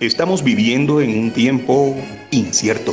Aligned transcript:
Estamos 0.00 0.44
viviendo 0.44 1.00
en 1.00 1.18
un 1.18 1.30
tiempo 1.30 1.96
incierto, 2.30 2.92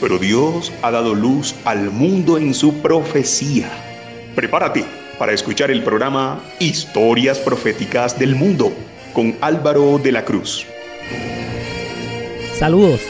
pero 0.00 0.18
Dios 0.18 0.72
ha 0.82 0.90
dado 0.90 1.14
luz 1.14 1.54
al 1.64 1.92
mundo 1.92 2.36
en 2.36 2.52
su 2.52 2.82
profecía. 2.82 3.70
Prepárate 4.34 4.84
para 5.20 5.30
escuchar 5.30 5.70
el 5.70 5.84
programa 5.84 6.42
Historias 6.58 7.38
Proféticas 7.38 8.18
del 8.18 8.34
Mundo 8.34 8.72
con 9.12 9.36
Álvaro 9.40 10.00
de 10.02 10.10
la 10.10 10.24
Cruz. 10.24 10.66
Saludos. 12.54 13.02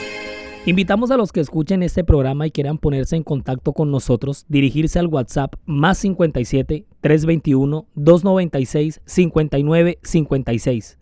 Invitamos 0.67 1.11
a 1.11 1.17
los 1.17 1.33
que 1.33 1.41
escuchen 1.41 1.83
este 1.83 2.05
programa 2.05 2.47
y 2.47 2.51
quieran 2.51 2.77
ponerse 2.77 3.17
en 3.17 3.23
contacto 3.23 3.73
con 3.73 3.91
nosotros, 3.91 4.45
dirigirse 4.51 4.99
al 4.99 5.07
WhatsApp 5.07 5.55
más 5.65 5.97
57 5.97 6.85
321 7.01 7.87
296 7.95 9.01
59 9.07 9.99
56 10.03 10.99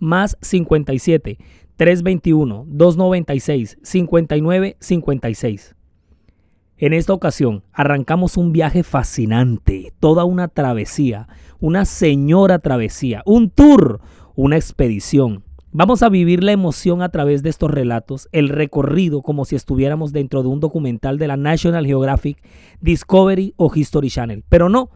más 0.00 0.36
57 0.40 1.38
321 1.76 2.64
296 2.66 3.78
59 3.82 4.76
56. 4.80 5.76
En 6.78 6.94
esta 6.94 7.12
ocasión 7.12 7.62
arrancamos 7.72 8.38
un 8.38 8.52
viaje 8.52 8.82
fascinante, 8.82 9.92
toda 10.00 10.24
una 10.24 10.48
travesía, 10.48 11.28
una 11.60 11.84
señora 11.84 12.58
travesía, 12.58 13.22
un 13.26 13.50
tour, 13.50 14.00
una 14.34 14.56
expedición. 14.56 15.44
Vamos 15.72 16.02
a 16.02 16.08
vivir 16.08 16.42
la 16.42 16.52
emoción 16.52 17.02
a 17.02 17.10
través 17.10 17.42
de 17.42 17.50
estos 17.50 17.70
relatos, 17.70 18.28
el 18.32 18.48
recorrido 18.48 19.22
como 19.22 19.44
si 19.44 19.56
estuviéramos 19.56 20.12
dentro 20.12 20.42
de 20.42 20.48
un 20.48 20.58
documental 20.58 21.18
de 21.18 21.28
la 21.28 21.36
National 21.36 21.86
Geographic, 21.86 22.42
Discovery 22.80 23.52
o 23.56 23.70
History 23.72 24.08
Channel. 24.08 24.42
Pero 24.48 24.68
no, 24.68 24.90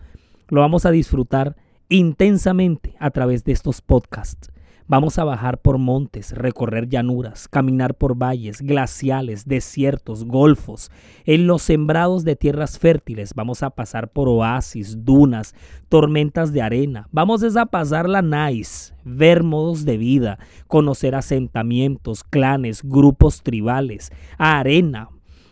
lo 0.48 0.62
vamos 0.62 0.86
a 0.86 0.90
disfrutar 0.90 1.54
intensamente 1.90 2.94
a 2.98 3.10
través 3.10 3.44
de 3.44 3.52
estos 3.52 3.82
podcasts. 3.82 4.50
Vamos 4.86 5.18
a 5.18 5.24
bajar 5.24 5.56
por 5.56 5.78
montes, 5.78 6.32
recorrer 6.32 6.90
llanuras, 6.90 7.48
caminar 7.48 7.94
por 7.94 8.18
valles, 8.18 8.60
glaciales, 8.60 9.46
desiertos, 9.46 10.26
golfos. 10.26 10.90
En 11.24 11.46
los 11.46 11.62
sembrados 11.62 12.22
de 12.22 12.36
tierras 12.36 12.78
fértiles 12.78 13.32
vamos 13.34 13.62
a 13.62 13.70
pasar 13.70 14.10
por 14.10 14.28
oasis, 14.28 15.02
dunas, 15.02 15.54
tormentas 15.88 16.52
de 16.52 16.60
arena. 16.60 17.08
Vamos 17.12 17.42
a 17.56 17.64
pasar 17.64 18.10
la 18.10 18.20
nice, 18.20 18.92
ver 19.04 19.42
modos 19.42 19.86
de 19.86 19.96
vida, 19.96 20.38
conocer 20.66 21.14
asentamientos, 21.14 22.22
clanes, 22.22 22.82
grupos 22.82 23.42
tribales, 23.42 24.12
arena, 24.36 25.08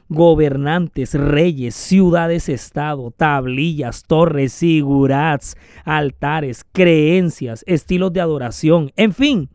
gobernantes, 0.08 1.14
reyes, 1.14 1.74
ciudades-estado, 1.74 3.12
tablillas, 3.16 4.04
torres, 4.04 4.52
sigurats, 4.52 5.56
altares, 5.84 6.64
creencias, 6.72 7.64
estilos 7.66 8.12
de 8.12 8.20
adoración, 8.20 8.92
en 8.96 9.12
fin. 9.12 9.48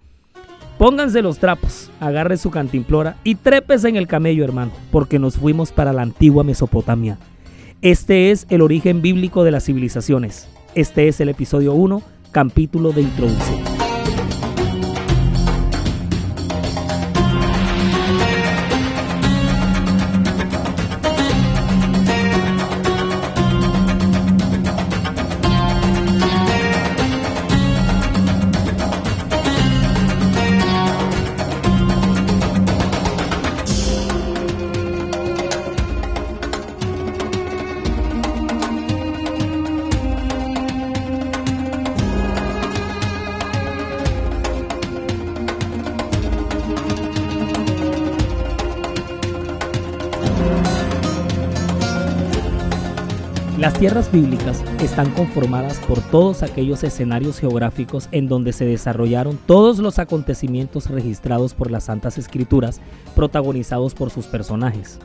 Pónganse 0.77 1.21
los 1.21 1.39
trapos, 1.39 1.89
agarre 1.99 2.37
su 2.37 2.51
cantimplora 2.51 3.17
y 3.23 3.35
trépese 3.35 3.89
en 3.89 3.95
el 3.95 4.07
camello, 4.07 4.43
hermano, 4.43 4.71
porque 4.91 5.17
nos 5.17 5.37
fuimos 5.37 5.71
para 5.71 5.91
la 5.91 6.03
antigua 6.03 6.43
Mesopotamia. 6.43 7.17
Este 7.81 8.31
es 8.31 8.45
el 8.49 8.61
origen 8.61 9.01
bíblico 9.01 9.43
de 9.43 9.51
las 9.51 9.65
civilizaciones. 9.65 10.47
Este 10.75 11.07
es 11.07 11.19
el 11.19 11.29
episodio 11.29 11.73
1, 11.73 12.01
capítulo 12.31 12.91
de 12.91 13.01
introducción. 13.01 13.76
Tierras 53.79 54.11
bíblicas 54.11 54.63
están 54.81 55.11
conformadas 55.11 55.77
por 55.87 55.99
todos 56.01 56.41
aquellos 56.41 56.83
escenarios 56.83 57.39
geográficos 57.39 58.09
en 58.11 58.27
donde 58.27 58.51
se 58.51 58.65
desarrollaron 58.65 59.37
todos 59.45 59.77
los 59.77 59.99
acontecimientos 59.99 60.89
registrados 60.89 61.53
por 61.53 61.69
las 61.69 61.83
Santas 61.83 62.17
Escrituras, 62.17 62.81
protagonizados 63.15 63.93
por 63.93 64.09
sus 64.09 64.25
personajes. 64.25 64.97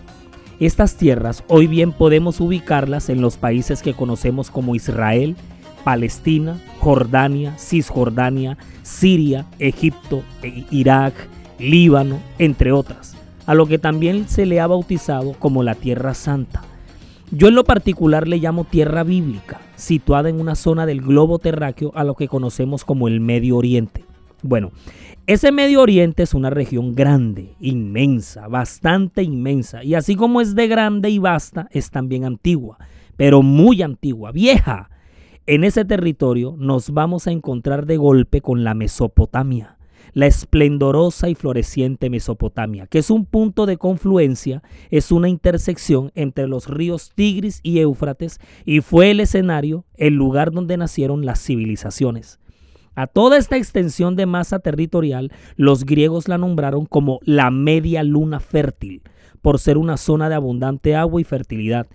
Estas 0.59 0.97
tierras 0.97 1.45
hoy 1.49 1.67
bien 1.67 1.93
podemos 1.93 2.41
ubicarlas 2.41 3.11
en 3.11 3.21
los 3.21 3.37
países 3.37 3.83
que 3.83 3.93
conocemos 3.93 4.51
como 4.51 4.75
Israel, 4.75 5.37
Palestina, 5.85 6.59
Jordania, 6.81 7.59
Cisjordania, 7.59 8.57
Siria, 8.83 9.45
Egipto, 9.59 10.23
e 10.43 10.65
Irak, 10.71 11.13
Líbano, 11.59 12.21
entre 12.39 12.73
otras, 12.73 13.17
a 13.45 13.53
lo 13.53 13.67
que 13.67 13.79
también 13.79 14.29
se 14.29 14.47
le 14.47 14.61
ha 14.61 14.67
bautizado 14.67 15.35
como 15.39 15.63
la 15.63 15.75
Tierra 15.75 16.15
Santa 16.15 16.63
yo 17.33 17.49
en 17.49 17.55
lo 17.55 17.65
particular 17.65 18.29
le 18.29 18.37
llamo 18.37 18.65
tierra 18.65 19.05
bíblica, 19.05 19.61
situada 19.75 20.29
en 20.29 20.39
una 20.39 20.55
zona 20.55 20.85
del 20.85 21.01
globo 21.01 21.39
terráqueo 21.39 21.91
a 21.95 22.05
lo 22.05 22.15
que 22.15 22.29
conocemos 22.29 22.85
como 22.85 23.09
el 23.09 23.21
Medio 23.21 23.57
Oriente. 23.57 24.05
Bueno, 24.43 24.71
ese 25.27 25.51
Medio 25.51 25.81
Oriente 25.81 26.25
es 26.25 26.35
una 26.35 26.51
región 26.51 26.95
grande, 26.95 27.55
inmensa, 27.59 28.49
bastante 28.49 29.23
inmensa, 29.23 29.83
y 29.83 29.95
así 29.95 30.15
como 30.15 30.43
es 30.43 30.55
de 30.55 30.69
grande 30.69 31.09
y 31.09 31.19
vasta, 31.19 31.69
es 31.71 31.91
también 31.91 32.27
antigua, 32.27 32.77
pero 33.17 33.43
muy 33.43 33.81
antigua, 33.81 34.31
vieja. 34.31 34.91
En 35.47 35.65
ese 35.65 35.87
territorio 35.87 36.55
nos 36.59 36.91
vamos 36.91 37.27
a 37.27 37.33
encontrar 37.33 37.87
de 37.87 37.97
golpe 37.97 38.43
con 38.43 38.63
la 38.63 38.75
Mesopotamia, 38.75 39.79
la 40.13 40.27
esplendorosa 40.27 41.29
y 41.29 41.35
floreciente 41.35 42.11
Mesopotamia, 42.11 42.87
que 42.87 42.99
es 42.99 43.11
un 43.11 43.25
punto 43.25 43.67
de 43.67 43.77
confluencia, 43.77 44.63
es 44.91 45.13
una 45.13 45.29
intersección 45.29 46.13
entre 46.15 46.49
los 46.49 46.69
ríos 46.69 47.13
Tigris 47.15 47.61
y 47.63 47.79
Éufrates 47.79 48.41
y 48.65 48.81
fue 48.81 49.11
el 49.11 49.21
escenario, 49.21 49.85
el 49.97 50.15
lugar 50.15 50.53
donde 50.53 50.77
nacieron 50.77 51.25
las 51.25 51.43
civilizaciones. 51.43 52.39
A 52.95 53.07
toda 53.07 53.39
esta 53.39 53.57
extensión 53.57 54.17
de 54.17 54.27
masa 54.27 54.59
territorial, 54.59 55.33
los 55.57 55.85
griegos 55.85 56.29
la 56.29 56.37
nombraron 56.37 56.85
como 56.85 57.21
la 57.23 57.51
media 57.51 58.03
luna 58.03 58.39
fértil, 58.39 59.03
por 59.41 59.59
ser 59.59 59.79
una 59.79 59.97
zona 59.97 60.29
de 60.29 60.35
abundante 60.35 60.95
agua 60.95 61.21
y 61.21 61.25
fertilidad, 61.25 61.87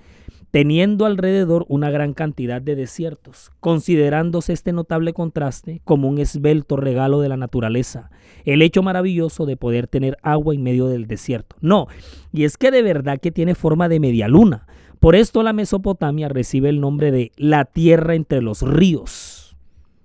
teniendo 0.51 1.05
alrededor 1.05 1.65
una 1.67 1.89
gran 1.89 2.13
cantidad 2.13 2.61
de 2.61 2.75
desiertos, 2.75 3.51
considerándose 3.59 4.53
este 4.53 4.71
notable 4.71 5.13
contraste 5.13 5.81
como 5.83 6.07
un 6.07 6.19
esbelto 6.19 6.77
regalo 6.77 7.19
de 7.21 7.29
la 7.29 7.37
naturaleza, 7.37 8.09
el 8.45 8.61
hecho 8.61 8.81
maravilloso 8.81 9.45
de 9.45 9.57
poder 9.57 9.87
tener 9.87 10.17
agua 10.21 10.53
en 10.53 10.63
medio 10.63 10.87
del 10.87 11.07
desierto. 11.07 11.55
No, 11.59 11.87
y 12.31 12.45
es 12.45 12.57
que 12.57 12.71
de 12.71 12.81
verdad 12.81 13.19
que 13.19 13.31
tiene 13.31 13.55
forma 13.55 13.89
de 13.89 13.99
media 13.99 14.27
luna. 14.27 14.67
Por 14.99 15.15
esto 15.15 15.43
la 15.43 15.53
Mesopotamia 15.53 16.27
recibe 16.29 16.69
el 16.69 16.79
nombre 16.79 17.11
de 17.11 17.31
la 17.35 17.65
tierra 17.65 18.15
entre 18.15 18.41
los 18.41 18.61
ríos. 18.61 19.55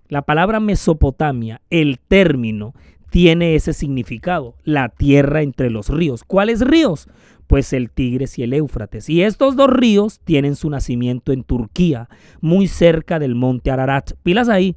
La 0.08 0.22
palabra 0.22 0.60
Mesopotamia, 0.60 1.62
el 1.70 1.98
término, 1.98 2.74
tiene 3.08 3.54
ese 3.54 3.72
significado, 3.74 4.54
la 4.64 4.88
tierra 4.88 5.42
entre 5.42 5.70
los 5.70 5.88
ríos. 5.88 6.24
¿Cuáles 6.24 6.60
ríos? 6.60 7.08
Pues 7.46 7.72
el 7.72 7.90
Tigres 7.90 8.38
y 8.38 8.42
el 8.42 8.52
Éufrates. 8.52 9.08
Y 9.08 9.22
estos 9.22 9.56
dos 9.56 9.70
ríos 9.70 10.20
tienen 10.24 10.56
su 10.56 10.70
nacimiento 10.70 11.32
en 11.32 11.44
Turquía, 11.44 12.08
muy 12.40 12.66
cerca 12.66 13.18
del 13.18 13.34
monte 13.34 13.70
Ararat. 13.70 14.12
Pilas 14.22 14.48
ahí. 14.48 14.76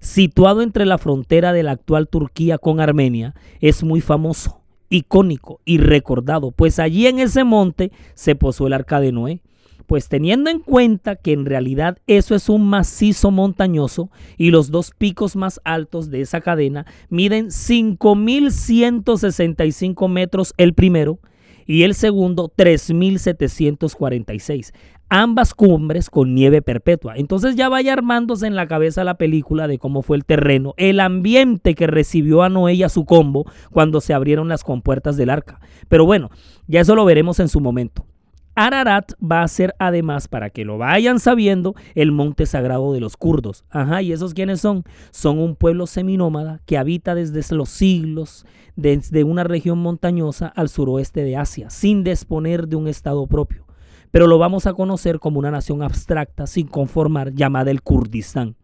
Situado 0.00 0.62
entre 0.62 0.84
la 0.84 0.98
frontera 0.98 1.52
de 1.52 1.62
la 1.62 1.70
actual 1.70 2.08
Turquía 2.08 2.58
con 2.58 2.80
Armenia, 2.80 3.36
es 3.60 3.84
muy 3.84 4.00
famoso, 4.00 4.60
icónico 4.88 5.60
y 5.64 5.78
recordado, 5.78 6.50
pues 6.50 6.80
allí 6.80 7.06
en 7.06 7.20
ese 7.20 7.44
monte 7.44 7.92
se 8.14 8.34
posó 8.34 8.66
el 8.66 8.72
arca 8.72 9.00
de 9.00 9.12
Noé. 9.12 9.42
Pues 9.86 10.08
teniendo 10.08 10.50
en 10.50 10.58
cuenta 10.60 11.16
que 11.16 11.32
en 11.32 11.44
realidad 11.44 11.98
eso 12.06 12.34
es 12.34 12.48
un 12.48 12.66
macizo 12.66 13.30
montañoso 13.30 14.08
y 14.38 14.50
los 14.50 14.70
dos 14.70 14.92
picos 14.96 15.36
más 15.36 15.60
altos 15.64 16.08
de 16.10 16.22
esa 16.22 16.40
cadena 16.40 16.86
miden 17.08 17.48
5.165 17.48 20.08
metros 20.08 20.54
el 20.56 20.72
primero 20.74 21.18
y 21.66 21.84
el 21.84 21.94
segundo 21.94 22.52
3746. 22.54 24.72
Ambas 25.08 25.54
cumbres 25.54 26.08
con 26.08 26.34
nieve 26.34 26.62
perpetua. 26.62 27.14
Entonces 27.16 27.54
ya 27.54 27.68
vaya 27.68 27.92
armándose 27.92 28.46
en 28.46 28.56
la 28.56 28.66
cabeza 28.66 29.04
la 29.04 29.18
película 29.18 29.68
de 29.68 29.78
cómo 29.78 30.00
fue 30.02 30.16
el 30.16 30.24
terreno, 30.24 30.72
el 30.78 31.00
ambiente 31.00 31.74
que 31.74 31.86
recibió 31.86 32.42
a 32.42 32.48
Noé 32.48 32.72
y 32.74 32.82
a 32.82 32.88
su 32.88 33.04
combo 33.04 33.44
cuando 33.70 34.00
se 34.00 34.14
abrieron 34.14 34.48
las 34.48 34.64
compuertas 34.64 35.18
del 35.18 35.30
arca. 35.30 35.60
Pero 35.88 36.06
bueno, 36.06 36.30
ya 36.66 36.80
eso 36.80 36.94
lo 36.94 37.04
veremos 37.04 37.40
en 37.40 37.48
su 37.48 37.60
momento. 37.60 38.06
Ararat 38.54 39.12
va 39.20 39.42
a 39.42 39.48
ser 39.48 39.74
además, 39.78 40.28
para 40.28 40.50
que 40.50 40.64
lo 40.64 40.78
vayan 40.78 41.18
sabiendo, 41.18 41.74
el 41.94 42.12
monte 42.12 42.46
sagrado 42.46 42.92
de 42.92 43.00
los 43.00 43.16
kurdos. 43.16 43.64
Ajá, 43.70 44.02
¿y 44.02 44.12
esos 44.12 44.34
quiénes 44.34 44.60
son? 44.60 44.84
Son 45.10 45.38
un 45.38 45.56
pueblo 45.56 45.86
seminómada 45.86 46.60
que 46.66 46.78
habita 46.78 47.14
desde 47.14 47.54
los 47.54 47.68
siglos 47.68 48.44
desde 48.76 49.24
una 49.24 49.44
región 49.44 49.78
montañosa 49.78 50.46
al 50.48 50.68
suroeste 50.68 51.24
de 51.24 51.36
Asia, 51.36 51.70
sin 51.70 52.04
disponer 52.04 52.68
de 52.68 52.76
un 52.76 52.88
estado 52.88 53.26
propio. 53.26 53.66
Pero 54.10 54.26
lo 54.26 54.38
vamos 54.38 54.66
a 54.66 54.74
conocer 54.74 55.18
como 55.18 55.38
una 55.38 55.50
nación 55.50 55.82
abstracta, 55.82 56.46
sin 56.46 56.66
conformar, 56.66 57.32
llamada 57.32 57.70
el 57.70 57.82
Kurdistán. 57.82 58.56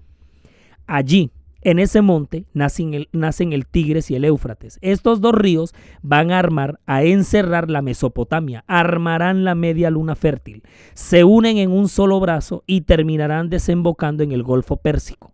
Allí, 0.87 1.31
en 1.71 1.79
ese 1.79 2.03
monte 2.03 2.45
nacen 2.55 2.95
el, 2.95 3.09
nacen 3.13 3.53
el, 3.53 3.67
Tigres 3.67 4.11
y 4.11 4.15
el 4.15 4.25
Éufrates. 4.25 4.79
Estos 4.83 5.21
dos 5.21 5.35
ríos 5.35 5.75
van 6.03 6.31
a 6.31 6.39
armar, 6.39 6.81
a 6.87 7.03
encerrar 7.03 7.71
la 7.71 7.83
Mesopotamia, 7.83 8.65
armarán 8.67 9.45
la 9.45 9.55
media 9.55 9.91
luna 9.91 10.15
fértil, 10.15 10.63
se 10.95 11.25
unen 11.25 11.59
en 11.59 11.71
un 11.71 11.89
solo 11.89 12.21
brazo 12.21 12.65
y 12.67 12.83
terminarán 12.83 13.51
desembocando 13.51 14.23
en 14.23 14.33
el 14.33 14.43
Golfo 14.43 14.77
Pérsico. 14.77 15.33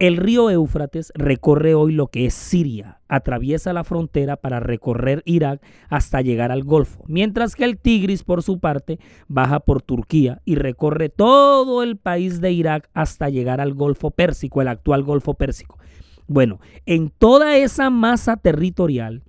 El 0.00 0.16
río 0.16 0.50
Éufrates 0.50 1.12
recorre 1.14 1.74
hoy 1.74 1.92
lo 1.92 2.08
que 2.08 2.26
es 2.26 2.34
Siria, 2.34 2.98
atraviesa 3.06 3.72
la 3.72 3.84
frontera 3.84 4.36
para 4.36 4.58
recorrer 4.58 5.22
Irak 5.24 5.62
hasta 5.88 6.20
llegar 6.20 6.50
al 6.50 6.64
Golfo, 6.64 7.04
mientras 7.06 7.54
que 7.54 7.62
el 7.62 7.78
Tigris 7.78 8.24
por 8.24 8.42
su 8.42 8.58
parte 8.58 8.98
baja 9.28 9.60
por 9.60 9.82
Turquía 9.82 10.42
y 10.44 10.56
recorre 10.56 11.10
todo 11.10 11.84
el 11.84 11.96
país 11.96 12.40
de 12.40 12.50
Irak 12.50 12.90
hasta 12.92 13.28
llegar 13.28 13.60
al 13.60 13.74
Golfo 13.74 14.10
Pérsico, 14.10 14.60
el 14.60 14.68
actual 14.68 15.04
Golfo 15.04 15.34
Pérsico. 15.34 15.78
Bueno, 16.26 16.58
en 16.86 17.10
toda 17.10 17.56
esa 17.56 17.88
masa 17.88 18.36
territorial, 18.36 19.22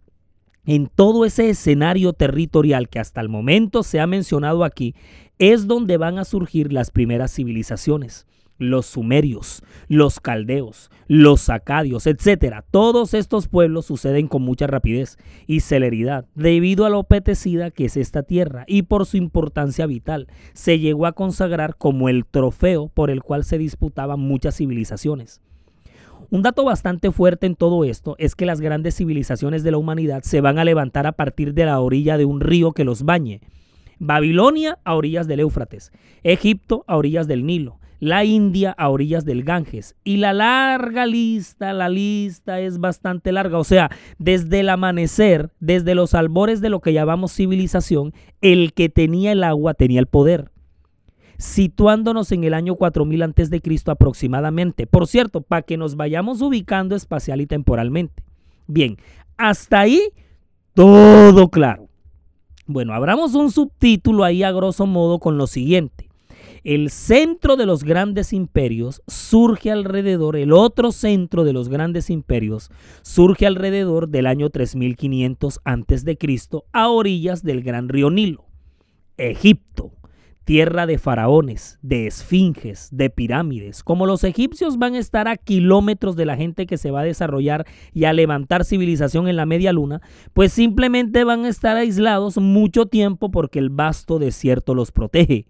en 0.66 0.88
todo 0.88 1.26
ese 1.26 1.48
escenario 1.52 2.14
territorial 2.14 2.90
que 2.90 2.98
hasta 2.98 3.22
el 3.22 3.30
momento 3.30 3.84
se 3.84 4.00
ha 4.00 4.08
mencionado 4.08 4.64
aquí, 4.64 4.96
es 5.38 5.68
donde 5.68 5.98
van 5.98 6.18
a 6.18 6.26
surgir 6.26 6.74
las 6.74 6.90
primeras 6.90 7.32
civilizaciones 7.36 8.26
los 8.57 8.86
sumerios, 8.86 9.63
los 9.88 10.19
caldeos, 10.19 10.90
los 11.07 11.50
acadios, 11.50 12.07
etc. 12.07 12.63
Todos 12.72 13.13
estos 13.13 13.48
pueblos 13.48 13.86
suceden 13.86 14.28
con 14.28 14.42
mucha 14.42 14.68
rapidez 14.68 15.18
y 15.48 15.60
celeridad 15.60 16.25
debido 16.36 16.86
a 16.86 16.90
lo 16.90 17.00
apetecida 17.00 17.72
que 17.72 17.86
es 17.86 17.98
esta 17.98 18.24
tierra 18.24 18.63
y 18.68 18.84
por 18.84 19.06
su 19.06 19.18
importancia 19.18 19.86
vital. 19.86 20.28
Se 20.54 20.80
llegó 20.80 21.06
a 21.06 21.13
consagrar 21.13 21.75
como 21.78 22.10
el 22.10 22.25
trofeo 22.25 22.88
por 22.88 23.10
el 23.10 23.24
cual 23.24 23.44
se 23.44 23.57
disputaban 23.57 24.19
muchas 24.19 24.57
civilizaciones. 24.57 25.42
Un 26.31 26.42
dato 26.42 26.63
bastante 26.63 27.12
fuerte 27.12 27.46
en 27.46 27.56
todo 27.56 27.84
esto 27.84 28.16
es 28.18 28.36
que 28.36 28.46
las 28.46 28.60
grandes 28.60 28.96
civilizaciones 28.96 29.63
de 29.63 29.72
la 29.72 29.78
humanidad 29.78 30.24
se 30.24 30.42
van 30.42 30.57
a 30.57 30.66
levantar 30.66 31.06
a 31.06 31.12
partir 31.12 31.54
de 31.54 31.66
la 31.66 31.80
orilla 31.80 32.18
de 32.18 32.25
un 32.25 32.42
río 32.42 32.72
que 32.72 32.84
los 32.84 33.04
bañe. 33.04 33.42
Babilonia 34.00 34.80
a 34.84 34.96
orillas 34.96 35.28
del 35.28 35.42
Éufrates, 35.42 35.92
Egipto 36.24 36.84
a 36.88 36.98
orillas 36.98 37.28
del 37.28 37.46
Nilo, 37.46 37.80
la 38.06 38.24
India 38.24 38.75
a 38.78 38.90
orillas 38.90 39.25
del 39.25 39.44
Ganges. 39.44 39.96
Y 40.04 40.18
la 40.18 40.31
larga 40.31 41.07
lista, 41.07 41.74
la 41.74 41.90
lista 41.90 42.60
es 42.60 42.78
bastante 42.78 43.31
larga. 43.31 43.57
O 43.57 43.63
sea, 43.63 43.90
desde 44.19 44.60
el 44.60 44.69
amanecer, 44.69 45.52
desde 45.60 45.96
los 45.96 46.13
albores 46.13 46.62
de 46.62 46.69
lo 46.69 46.81
que 46.81 46.94
llamamos 46.94 47.34
civilización, 47.34 48.13
el 48.42 48.74
que 48.74 48.90
tenía 48.90 49.31
el 49.31 49.44
agua 49.44 49.74
tenía 49.74 50.00
el 50.00 50.06
poder. 50.06 50.52
Situándonos 51.38 52.31
en 52.31 52.44
el 52.44 52.54
año 52.54 52.75
4000 52.75 53.24
antes 53.24 53.50
de 53.50 53.60
Cristo 53.60 53.92
aproximadamente. 53.92 54.86
Por 54.86 55.07
cierto, 55.07 55.42
para 55.42 55.63
que 55.63 55.75
nos 55.75 55.96
vayamos 55.96 56.42
ubicando 56.44 56.96
espacial 56.96 57.42
y 57.42 57.48
temporalmente. 57.48 58.24
Bien, 58.68 58.98
hasta 59.36 59.80
ahí 59.80 60.10
todo 60.75 61.50
claro. 61.50 61.90
Bueno, 62.68 62.94
abramos 62.94 63.34
un 63.34 63.52
subtítulo 63.52 64.24
ahí 64.24 64.44
a 64.44 64.52
grosso 64.52 64.86
modo 64.86 65.18
con 65.19 65.40
lo 65.40 65.48
siguiente 65.48 66.06
el 66.66 66.90
centro 66.90 67.58
de 67.58 67.68
los 67.68 67.84
grandes 67.84 68.34
imperios 68.34 69.04
surge 69.06 69.72
alrededor, 69.72 70.36
el 70.36 70.52
otro 70.52 70.92
centro 70.92 71.44
de 71.44 71.54
los 71.54 71.70
grandes 71.70 72.10
imperios 72.10 72.72
surge 73.04 73.46
alrededor 73.46 74.10
del 74.10 74.26
año 74.26 74.50
3500 74.50 75.60
a.C. 75.64 76.18
a 76.74 76.90
orillas 76.90 77.44
del 77.44 77.62
gran 77.62 77.88
río 77.88 78.10
Nilo. 78.10 78.46
Egipto, 79.18 79.92
tierra 80.44 80.88
de 80.88 80.98
faraones, 80.98 81.78
de 81.84 82.08
esfinges, 82.08 82.90
de 82.92 83.12
pirámides. 83.12 83.84
Como 83.84 84.08
los 84.08 84.24
egipcios 84.24 84.80
van 84.80 84.96
a 84.96 85.00
estar 85.00 85.28
a 85.28 85.38
kilómetros 85.38 86.16
de 86.16 86.26
la 86.26 86.36
gente 86.36 86.66
que 86.66 86.80
se 86.80 86.90
va 86.90 87.02
a 87.02 87.06
desarrollar 87.06 87.68
y 87.94 88.06
a 88.06 88.14
levantar 88.14 88.66
civilización 88.66 89.28
en 89.28 89.36
la 89.36 89.46
media 89.46 89.72
luna, 89.72 90.02
pues 90.34 90.52
simplemente 90.52 91.26
van 91.26 91.46
a 91.46 91.50
estar 91.50 91.78
aislados 91.78 92.38
mucho 92.38 92.88
tiempo 92.88 93.30
porque 93.30 93.60
el 93.60 93.70
vasto 93.70 94.18
desierto 94.18 94.74
los 94.74 94.92
protege 94.92 95.46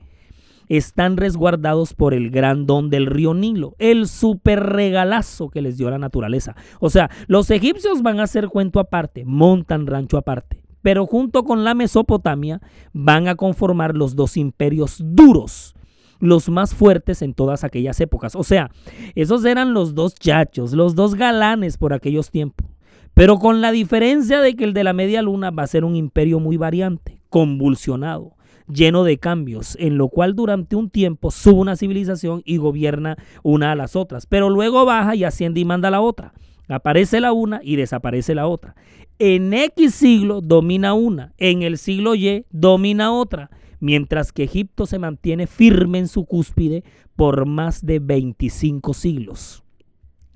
están 0.69 1.17
resguardados 1.17 1.93
por 1.93 2.13
el 2.13 2.29
gran 2.29 2.65
don 2.65 2.89
del 2.89 3.05
río 3.05 3.33
Nilo, 3.33 3.75
el 3.79 4.07
super 4.07 4.61
regalazo 4.61 5.49
que 5.49 5.61
les 5.61 5.77
dio 5.77 5.89
la 5.89 5.97
naturaleza. 5.97 6.55
O 6.79 6.89
sea, 6.89 7.09
los 7.27 7.49
egipcios 7.51 8.01
van 8.01 8.19
a 8.19 8.23
hacer 8.23 8.47
cuento 8.49 8.79
aparte, 8.79 9.25
montan 9.25 9.87
rancho 9.87 10.17
aparte, 10.17 10.63
pero 10.81 11.05
junto 11.05 11.43
con 11.43 11.63
la 11.63 11.73
Mesopotamia 11.73 12.61
van 12.93 13.27
a 13.27 13.35
conformar 13.35 13.95
los 13.95 14.15
dos 14.15 14.37
imperios 14.37 14.97
duros 15.01 15.75
los 16.19 16.49
más 16.49 16.73
fuertes 16.73 17.21
en 17.21 17.33
todas 17.33 17.63
aquellas 17.63 17.99
épocas. 17.99 18.35
O 18.35 18.43
sea, 18.43 18.71
esos 19.15 19.43
eran 19.45 19.73
los 19.73 19.95
dos 19.95 20.15
chachos, 20.15 20.73
los 20.73 20.95
dos 20.95 21.15
galanes 21.15 21.77
por 21.77 21.93
aquellos 21.93 22.31
tiempos. 22.31 22.67
Pero 23.13 23.37
con 23.39 23.61
la 23.61 23.71
diferencia 23.71 24.41
de 24.41 24.55
que 24.55 24.65
el 24.65 24.73
de 24.73 24.83
la 24.83 24.93
media 24.93 25.21
luna 25.21 25.51
va 25.51 25.63
a 25.63 25.67
ser 25.67 25.85
un 25.85 25.95
imperio 25.95 26.39
muy 26.39 26.57
variante, 26.57 27.21
convulsionado, 27.29 28.34
lleno 28.67 29.03
de 29.03 29.17
cambios, 29.17 29.77
en 29.79 29.97
lo 29.97 30.09
cual 30.09 30.35
durante 30.35 30.75
un 30.75 30.89
tiempo 30.89 31.31
sube 31.31 31.59
una 31.59 31.75
civilización 31.75 32.41
y 32.45 32.57
gobierna 32.57 33.17
una 33.43 33.71
a 33.71 33.75
las 33.75 33.95
otras, 33.95 34.25
pero 34.25 34.49
luego 34.49 34.85
baja 34.85 35.15
y 35.15 35.23
asciende 35.23 35.59
y 35.59 35.65
manda 35.65 35.89
a 35.89 35.91
la 35.91 36.01
otra. 36.01 36.33
Aparece 36.67 37.21
la 37.21 37.31
una 37.31 37.59
y 37.63 37.75
desaparece 37.75 38.33
la 38.33 38.47
otra. 38.47 38.75
En 39.19 39.53
X 39.53 39.93
siglo 39.93 40.41
domina 40.41 40.93
una, 40.93 41.33
en 41.37 41.61
el 41.61 41.77
siglo 41.77 42.15
Y 42.15 42.45
domina 42.51 43.13
otra, 43.13 43.49
mientras 43.79 44.31
que 44.31 44.43
Egipto 44.43 44.85
se 44.85 44.99
mantiene 44.99 45.47
firme 45.47 45.99
en 45.99 46.07
su 46.07 46.25
cúspide 46.25 46.83
por 47.15 47.45
más 47.45 47.85
de 47.85 47.99
25 47.99 48.93
siglos 48.93 49.61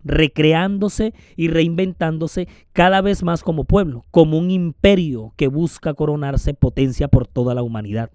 recreándose 0.03 1.13
y 1.35 1.49
reinventándose 1.49 2.47
cada 2.73 3.01
vez 3.01 3.23
más 3.23 3.43
como 3.43 3.65
pueblo, 3.65 4.05
como 4.11 4.37
un 4.37 4.51
imperio 4.51 5.33
que 5.35 5.47
busca 5.47 5.93
coronarse 5.93 6.53
potencia 6.53 7.07
por 7.07 7.27
toda 7.27 7.53
la 7.53 7.63
humanidad. 7.63 8.11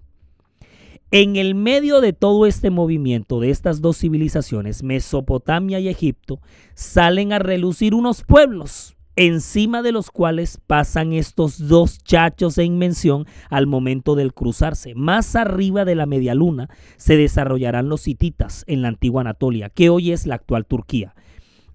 En 1.11 1.35
el 1.35 1.53
medio 1.55 2.01
de 2.01 2.13
todo 2.13 2.45
este 2.45 2.71
movimiento 2.71 3.39
de 3.39 3.51
estas 3.51 3.79
dos 3.79 3.97
civilizaciones, 3.97 4.83
Mesopotamia 4.83 5.79
y 5.79 5.87
Egipto, 5.87 6.41
salen 6.73 7.31
a 7.31 7.39
relucir 7.39 7.93
unos 7.93 8.23
pueblos 8.23 8.95
encima 9.15 9.81
de 9.81 9.91
los 9.91 10.11
cuales 10.11 10.59
pasan 10.65 11.13
estos 11.13 11.67
dos 11.67 12.03
chachos 12.03 12.57
en 12.57 12.77
mención 12.77 13.25
al 13.49 13.67
momento 13.67 14.15
del 14.15 14.33
cruzarse. 14.33 14.93
Más 14.95 15.35
arriba 15.35 15.85
de 15.85 15.95
la 15.95 16.05
media 16.05 16.35
luna 16.35 16.69
se 16.97 17.15
desarrollarán 17.15 17.87
los 17.87 18.07
hititas 18.07 18.63
en 18.67 18.81
la 18.81 18.89
antigua 18.89 19.21
Anatolia, 19.21 19.69
que 19.69 19.89
hoy 19.89 20.11
es 20.11 20.25
la 20.25 20.35
actual 20.35 20.65
Turquía. 20.65 21.15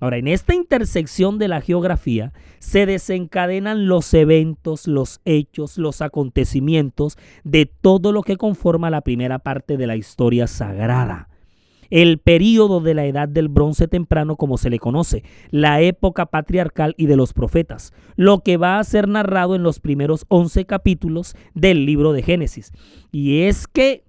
Ahora, 0.01 0.17
en 0.17 0.29
esta 0.29 0.55
intersección 0.55 1.39
de 1.39 1.49
la 1.49 1.61
geografía 1.61 2.33
se 2.59 2.87
desencadenan 2.87 3.87
los 3.87 4.13
eventos, 4.15 4.89
los 4.89 5.21
hechos, 5.27 5.77
los 5.77 6.01
acontecimientos 6.01 7.19
de 7.45 7.67
todo 7.67 8.11
lo 8.13 8.23
que 8.23 8.39
conforma 8.39 8.89
la 8.89 9.03
primera 9.03 9.39
parte 9.39 9.77
de 9.77 9.87
la 9.87 9.97
historia 9.97 10.47
sagrada. 10.47 11.29
El 11.91 12.19
período 12.19 12.81
de 12.81 12.95
la 12.95 13.05
edad 13.05 13.29
del 13.29 13.49
bronce 13.49 13.89
temprano, 13.89 14.37
como 14.37 14.57
se 14.57 14.71
le 14.71 14.79
conoce, 14.79 15.25
la 15.51 15.81
época 15.81 16.27
patriarcal 16.27 16.95
y 16.97 17.07
de 17.07 17.17
los 17.17 17.33
profetas, 17.33 17.93
lo 18.15 18.41
que 18.41 18.57
va 18.57 18.79
a 18.79 18.85
ser 18.85 19.09
narrado 19.09 19.55
en 19.57 19.65
los 19.65 19.81
primeros 19.81 20.25
11 20.29 20.65
capítulos 20.67 21.35
del 21.53 21.85
libro 21.85 22.13
de 22.13 22.23
Génesis. 22.23 22.73
Y 23.11 23.43
es 23.43 23.67
que 23.67 24.05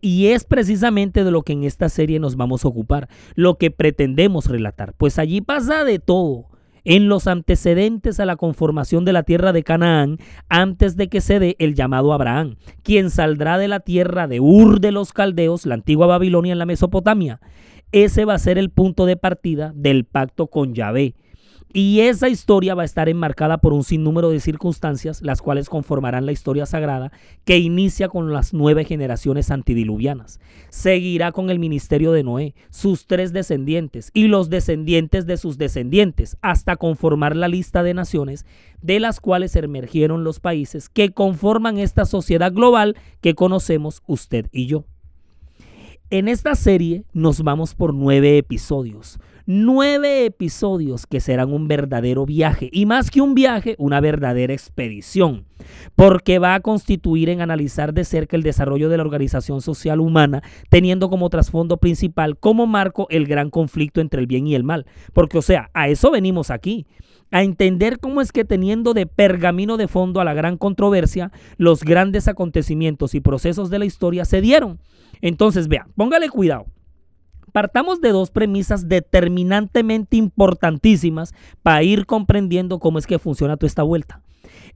y 0.00 0.26
es 0.28 0.44
precisamente 0.44 1.24
de 1.24 1.30
lo 1.30 1.42
que 1.42 1.52
en 1.52 1.64
esta 1.64 1.88
serie 1.88 2.18
nos 2.18 2.36
vamos 2.36 2.64
a 2.64 2.68
ocupar, 2.68 3.08
lo 3.34 3.58
que 3.58 3.70
pretendemos 3.70 4.46
relatar, 4.46 4.94
pues 4.96 5.18
allí 5.18 5.40
pasa 5.40 5.84
de 5.84 5.98
todo. 5.98 6.46
En 6.88 7.08
los 7.08 7.26
antecedentes 7.26 8.20
a 8.20 8.26
la 8.26 8.36
conformación 8.36 9.04
de 9.04 9.12
la 9.12 9.24
tierra 9.24 9.52
de 9.52 9.64
Canaán, 9.64 10.18
antes 10.48 10.96
de 10.96 11.08
que 11.08 11.20
se 11.20 11.40
dé 11.40 11.56
el 11.58 11.74
llamado 11.74 12.12
Abraham, 12.12 12.58
quien 12.84 13.10
saldrá 13.10 13.58
de 13.58 13.66
la 13.66 13.80
tierra 13.80 14.28
de 14.28 14.38
Ur 14.38 14.78
de 14.78 14.92
los 14.92 15.12
Caldeos, 15.12 15.66
la 15.66 15.74
antigua 15.74 16.06
Babilonia 16.06 16.52
en 16.52 16.60
la 16.60 16.66
Mesopotamia. 16.66 17.40
Ese 17.90 18.24
va 18.24 18.34
a 18.34 18.38
ser 18.38 18.56
el 18.56 18.70
punto 18.70 19.04
de 19.04 19.16
partida 19.16 19.72
del 19.74 20.04
pacto 20.04 20.46
con 20.46 20.74
Yahvé, 20.74 21.16
Y 21.72 22.00
esa 22.00 22.28
historia 22.28 22.74
va 22.74 22.82
a 22.82 22.86
estar 22.86 23.08
enmarcada 23.08 23.58
por 23.58 23.72
un 23.72 23.84
sinnúmero 23.84 24.30
de 24.30 24.40
circunstancias, 24.40 25.20
las 25.20 25.42
cuales 25.42 25.68
conformarán 25.68 26.24
la 26.24 26.32
historia 26.32 26.64
sagrada, 26.64 27.12
que 27.44 27.58
inicia 27.58 28.08
con 28.08 28.32
las 28.32 28.54
nueve 28.54 28.84
generaciones 28.84 29.50
antidiluvianas. 29.50 30.40
Seguirá 30.70 31.32
con 31.32 31.50
el 31.50 31.58
ministerio 31.58 32.12
de 32.12 32.22
Noé, 32.22 32.54
sus 32.70 33.06
tres 33.06 33.32
descendientes 33.32 34.10
y 34.14 34.28
los 34.28 34.48
descendientes 34.48 35.26
de 35.26 35.36
sus 35.36 35.58
descendientes, 35.58 36.38
hasta 36.40 36.76
conformar 36.76 37.36
la 37.36 37.48
lista 37.48 37.82
de 37.82 37.94
naciones 37.94 38.46
de 38.80 39.00
las 39.00 39.20
cuales 39.20 39.54
emergieron 39.56 40.24
los 40.24 40.40
países 40.40 40.88
que 40.88 41.10
conforman 41.10 41.78
esta 41.78 42.04
sociedad 42.04 42.52
global 42.52 42.96
que 43.20 43.34
conocemos 43.34 44.02
usted 44.06 44.46
y 44.52 44.66
yo. 44.66 44.84
En 46.08 46.28
esta 46.28 46.54
serie 46.54 47.04
nos 47.12 47.42
vamos 47.42 47.74
por 47.74 47.92
nueve 47.92 48.38
episodios. 48.38 49.18
Nueve 49.48 50.24
episodios 50.24 51.06
que 51.06 51.20
serán 51.20 51.52
un 51.52 51.68
verdadero 51.68 52.26
viaje 52.26 52.68
y 52.72 52.84
más 52.84 53.10
que 53.10 53.20
un 53.20 53.34
viaje, 53.34 53.76
una 53.78 54.00
verdadera 54.00 54.52
expedición, 54.52 55.44
porque 55.94 56.38
va 56.40 56.54
a 56.54 56.60
constituir 56.60 57.28
en 57.28 57.40
analizar 57.40 57.94
de 57.94 58.04
cerca 58.04 58.36
el 58.36 58.42
desarrollo 58.42 58.88
de 58.88 58.96
la 58.96 59.04
organización 59.04 59.60
social 59.60 60.00
humana, 60.00 60.42
teniendo 60.68 61.08
como 61.08 61.30
trasfondo 61.30 61.76
principal 61.76 62.36
como 62.38 62.66
marco 62.66 63.06
el 63.08 63.26
gran 63.26 63.50
conflicto 63.50 64.00
entre 64.00 64.20
el 64.20 64.26
bien 64.26 64.48
y 64.48 64.56
el 64.56 64.64
mal. 64.64 64.84
Porque, 65.12 65.38
o 65.38 65.42
sea, 65.42 65.70
a 65.74 65.88
eso 65.88 66.10
venimos 66.10 66.50
aquí 66.50 66.86
a 67.30 67.44
entender 67.44 68.00
cómo 68.00 68.20
es 68.20 68.32
que 68.32 68.44
teniendo 68.44 68.94
de 68.94 69.06
pergamino 69.06 69.76
de 69.76 69.86
fondo 69.88 70.20
a 70.20 70.24
la 70.24 70.34
gran 70.34 70.56
controversia, 70.56 71.30
los 71.56 71.84
grandes 71.84 72.26
acontecimientos 72.26 73.14
y 73.14 73.20
procesos 73.20 73.70
de 73.70 73.78
la 73.78 73.84
historia 73.84 74.24
se 74.24 74.40
dieron 74.40 74.80
entonces, 75.20 75.68
vea, 75.68 75.86
póngale 75.96 76.28
cuidado. 76.28 76.66
Partamos 77.52 78.00
de 78.00 78.10
dos 78.10 78.30
premisas 78.30 78.88
determinantemente 78.88 80.16
importantísimas 80.16 81.34
para 81.62 81.82
ir 81.82 82.06
comprendiendo 82.06 82.78
cómo 82.78 82.98
es 82.98 83.06
que 83.06 83.18
funciona 83.18 83.56
toda 83.56 83.68
esta 83.68 83.82
vuelta. 83.82 84.20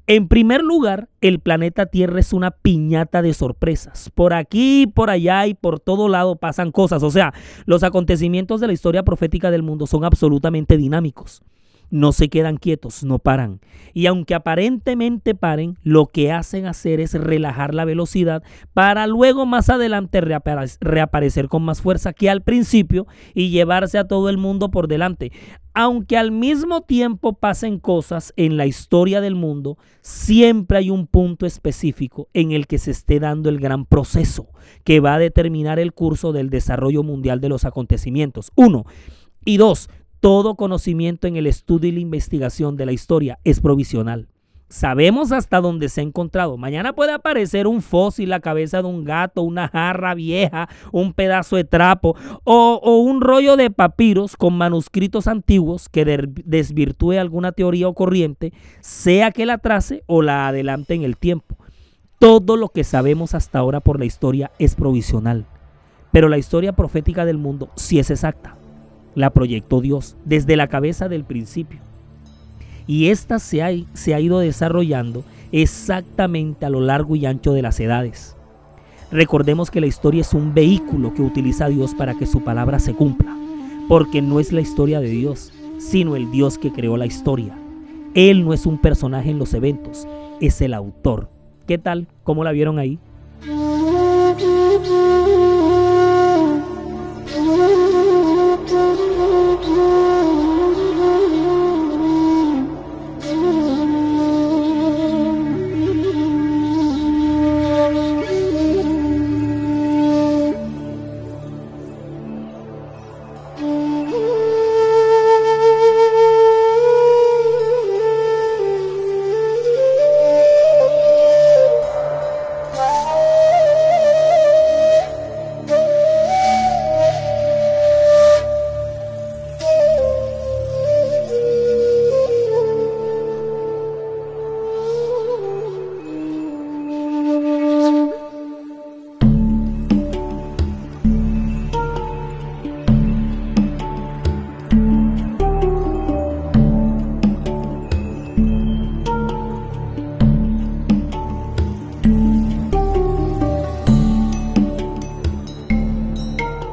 En 0.06 0.28
primer 0.28 0.62
lugar, 0.62 1.08
el 1.20 1.38
planeta 1.38 1.86
Tierra 1.86 2.18
es 2.18 2.32
una 2.32 2.50
piñata 2.50 3.22
de 3.22 3.34
sorpresas. 3.34 4.10
Por 4.10 4.32
aquí, 4.32 4.86
por 4.86 5.10
allá 5.10 5.46
y 5.46 5.54
por 5.54 5.78
todo 5.78 6.08
lado 6.08 6.36
pasan 6.36 6.72
cosas. 6.72 7.02
O 7.02 7.10
sea, 7.10 7.32
los 7.66 7.84
acontecimientos 7.84 8.60
de 8.60 8.66
la 8.66 8.72
historia 8.72 9.04
profética 9.04 9.50
del 9.50 9.62
mundo 9.62 9.86
son 9.86 10.04
absolutamente 10.04 10.76
dinámicos 10.76 11.42
no 11.90 12.12
se 12.12 12.28
quedan 12.28 12.56
quietos, 12.56 13.04
no 13.04 13.18
paran. 13.18 13.60
Y 13.92 14.06
aunque 14.06 14.34
aparentemente 14.34 15.34
paren, 15.34 15.76
lo 15.82 16.06
que 16.06 16.32
hacen 16.32 16.66
hacer 16.66 17.00
es 17.00 17.14
relajar 17.14 17.74
la 17.74 17.84
velocidad 17.84 18.42
para 18.72 19.06
luego 19.06 19.46
más 19.46 19.68
adelante 19.68 20.20
reaparecer 20.20 21.48
con 21.48 21.62
más 21.62 21.82
fuerza 21.82 22.12
que 22.12 22.30
al 22.30 22.42
principio 22.42 23.06
y 23.34 23.50
llevarse 23.50 23.98
a 23.98 24.06
todo 24.06 24.28
el 24.28 24.38
mundo 24.38 24.70
por 24.70 24.88
delante. 24.88 25.32
Aunque 25.72 26.16
al 26.16 26.32
mismo 26.32 26.82
tiempo 26.82 27.34
pasen 27.34 27.78
cosas 27.78 28.32
en 28.36 28.56
la 28.56 28.66
historia 28.66 29.20
del 29.20 29.36
mundo, 29.36 29.78
siempre 30.00 30.78
hay 30.78 30.90
un 30.90 31.06
punto 31.06 31.46
específico 31.46 32.28
en 32.34 32.50
el 32.50 32.66
que 32.66 32.78
se 32.78 32.90
esté 32.90 33.20
dando 33.20 33.48
el 33.48 33.60
gran 33.60 33.84
proceso 33.84 34.48
que 34.84 35.00
va 35.00 35.14
a 35.14 35.18
determinar 35.18 35.78
el 35.78 35.92
curso 35.92 36.32
del 36.32 36.50
desarrollo 36.50 37.02
mundial 37.02 37.40
de 37.40 37.48
los 37.48 37.64
acontecimientos. 37.64 38.50
Uno. 38.56 38.84
Y 39.44 39.56
dos, 39.56 39.88
todo 40.20 40.54
conocimiento 40.54 41.26
en 41.26 41.36
el 41.36 41.46
estudio 41.46 41.88
y 41.88 41.92
la 41.92 42.00
investigación 42.00 42.76
de 42.76 42.86
la 42.86 42.92
historia 42.92 43.38
es 43.44 43.60
provisional. 43.60 44.28
Sabemos 44.68 45.32
hasta 45.32 45.60
dónde 45.60 45.88
se 45.88 46.00
ha 46.00 46.04
encontrado. 46.04 46.56
Mañana 46.56 46.92
puede 46.92 47.10
aparecer 47.10 47.66
un 47.66 47.82
fósil, 47.82 48.28
la 48.28 48.38
cabeza 48.38 48.82
de 48.82 48.86
un 48.86 49.02
gato, 49.02 49.42
una 49.42 49.66
jarra 49.66 50.14
vieja, 50.14 50.68
un 50.92 51.12
pedazo 51.12 51.56
de 51.56 51.64
trapo 51.64 52.14
o, 52.44 53.00
un 53.00 53.20
rollo 53.20 53.56
de 53.56 53.70
papiros 53.70 54.36
con 54.36 54.56
manuscritos 54.56 55.26
antiguos 55.26 55.88
que 55.88 56.04
desvirtúe 56.44 57.18
alguna 57.18 57.50
teoría 57.50 57.88
o 57.88 57.94
corriente, 57.94 58.52
sea 58.80 59.32
que 59.32 59.44
la 59.44 59.58
trace 59.58 60.04
o 60.06 60.22
la 60.22 60.46
adelante 60.46 60.94
en 60.94 61.02
el 61.02 61.16
tiempo. 61.16 61.56
Todo 62.20 62.56
lo 62.56 62.68
que 62.68 62.84
sabemos 62.84 63.34
hasta 63.34 63.58
ahora 63.58 63.80
por 63.80 63.98
la 63.98 64.04
historia 64.04 64.52
es 64.60 64.76
provisional, 64.76 65.46
pero 66.12 66.28
la 66.28 66.38
historia 66.38 66.74
profética 66.74 67.24
del 67.24 67.38
mundo 67.38 67.70
sí 67.74 67.98
es 67.98 68.10
exacta 68.10 68.59
la 69.14 69.30
proyectó 69.30 69.80
Dios 69.80 70.16
desde 70.24 70.56
la 70.56 70.68
cabeza 70.68 71.08
del 71.08 71.24
principio. 71.24 71.80
Y 72.86 73.08
esta 73.08 73.38
se 73.38 73.62
ha, 73.62 73.70
se 73.92 74.14
ha 74.14 74.20
ido 74.20 74.38
desarrollando 74.40 75.24
exactamente 75.52 76.66
a 76.66 76.70
lo 76.70 76.80
largo 76.80 77.16
y 77.16 77.26
ancho 77.26 77.52
de 77.52 77.62
las 77.62 77.78
edades. 77.80 78.36
Recordemos 79.12 79.70
que 79.70 79.80
la 79.80 79.86
historia 79.86 80.20
es 80.20 80.34
un 80.34 80.54
vehículo 80.54 81.14
que 81.14 81.22
utiliza 81.22 81.68
Dios 81.68 81.94
para 81.94 82.14
que 82.14 82.26
su 82.26 82.42
palabra 82.42 82.78
se 82.78 82.94
cumpla, 82.94 83.36
porque 83.88 84.22
no 84.22 84.38
es 84.38 84.52
la 84.52 84.60
historia 84.60 85.00
de 85.00 85.08
Dios, 85.08 85.52
sino 85.78 86.14
el 86.14 86.30
Dios 86.30 86.58
que 86.58 86.72
creó 86.72 86.96
la 86.96 87.06
historia. 87.06 87.56
Él 88.14 88.44
no 88.44 88.52
es 88.52 88.66
un 88.66 88.78
personaje 88.78 89.30
en 89.30 89.38
los 89.38 89.54
eventos, 89.54 90.06
es 90.40 90.60
el 90.60 90.74
autor. 90.74 91.28
¿Qué 91.66 91.78
tal? 91.78 92.06
¿Cómo 92.22 92.44
la 92.44 92.52
vieron 92.52 92.78
ahí? 92.78 92.98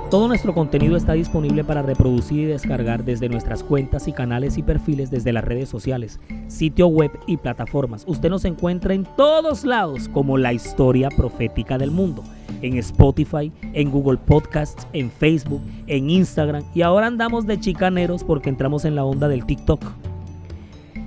Todo 0.09 0.29
nuestro 0.29 0.53
contenido 0.53 0.95
está 0.95 1.11
disponible 1.11 1.65
para 1.65 1.81
reproducir 1.81 2.39
y 2.39 2.45
descargar 2.45 3.03
desde 3.03 3.27
nuestras 3.27 3.61
cuentas 3.61 4.07
y 4.07 4.13
canales 4.13 4.57
y 4.57 4.63
perfiles 4.63 5.11
desde 5.11 5.33
las 5.33 5.43
redes 5.43 5.67
sociales, 5.67 6.21
sitio 6.47 6.87
web 6.87 7.11
y 7.27 7.35
plataformas. 7.35 8.05
Usted 8.07 8.29
nos 8.29 8.45
encuentra 8.45 8.93
en 8.93 9.05
todos 9.17 9.65
lados 9.65 10.07
como 10.07 10.37
la 10.37 10.53
historia 10.53 11.09
profética 11.09 11.77
del 11.77 11.91
mundo. 11.91 12.23
En 12.61 12.77
Spotify, 12.77 13.51
en 13.73 13.91
Google 13.91 14.17
Podcasts, 14.17 14.87
en 14.93 15.11
Facebook, 15.11 15.61
en 15.87 16.09
Instagram 16.09 16.63
y 16.73 16.83
ahora 16.83 17.07
andamos 17.07 17.45
de 17.45 17.59
chicaneros 17.59 18.23
porque 18.23 18.47
entramos 18.47 18.85
en 18.85 18.95
la 18.95 19.03
onda 19.03 19.27
del 19.27 19.45
TikTok. 19.45 19.83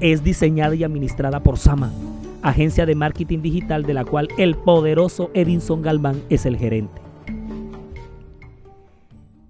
Es 0.00 0.22
diseñada 0.22 0.74
y 0.74 0.84
administrada 0.84 1.42
por 1.42 1.58
Sama, 1.58 1.92
agencia 2.42 2.86
de 2.86 2.94
marketing 2.94 3.40
digital 3.40 3.84
de 3.84 3.94
la 3.94 4.04
cual 4.04 4.28
el 4.38 4.54
poderoso 4.54 5.30
Edinson 5.34 5.82
Galván 5.82 6.22
es 6.28 6.46
el 6.46 6.56
gerente. 6.56 7.03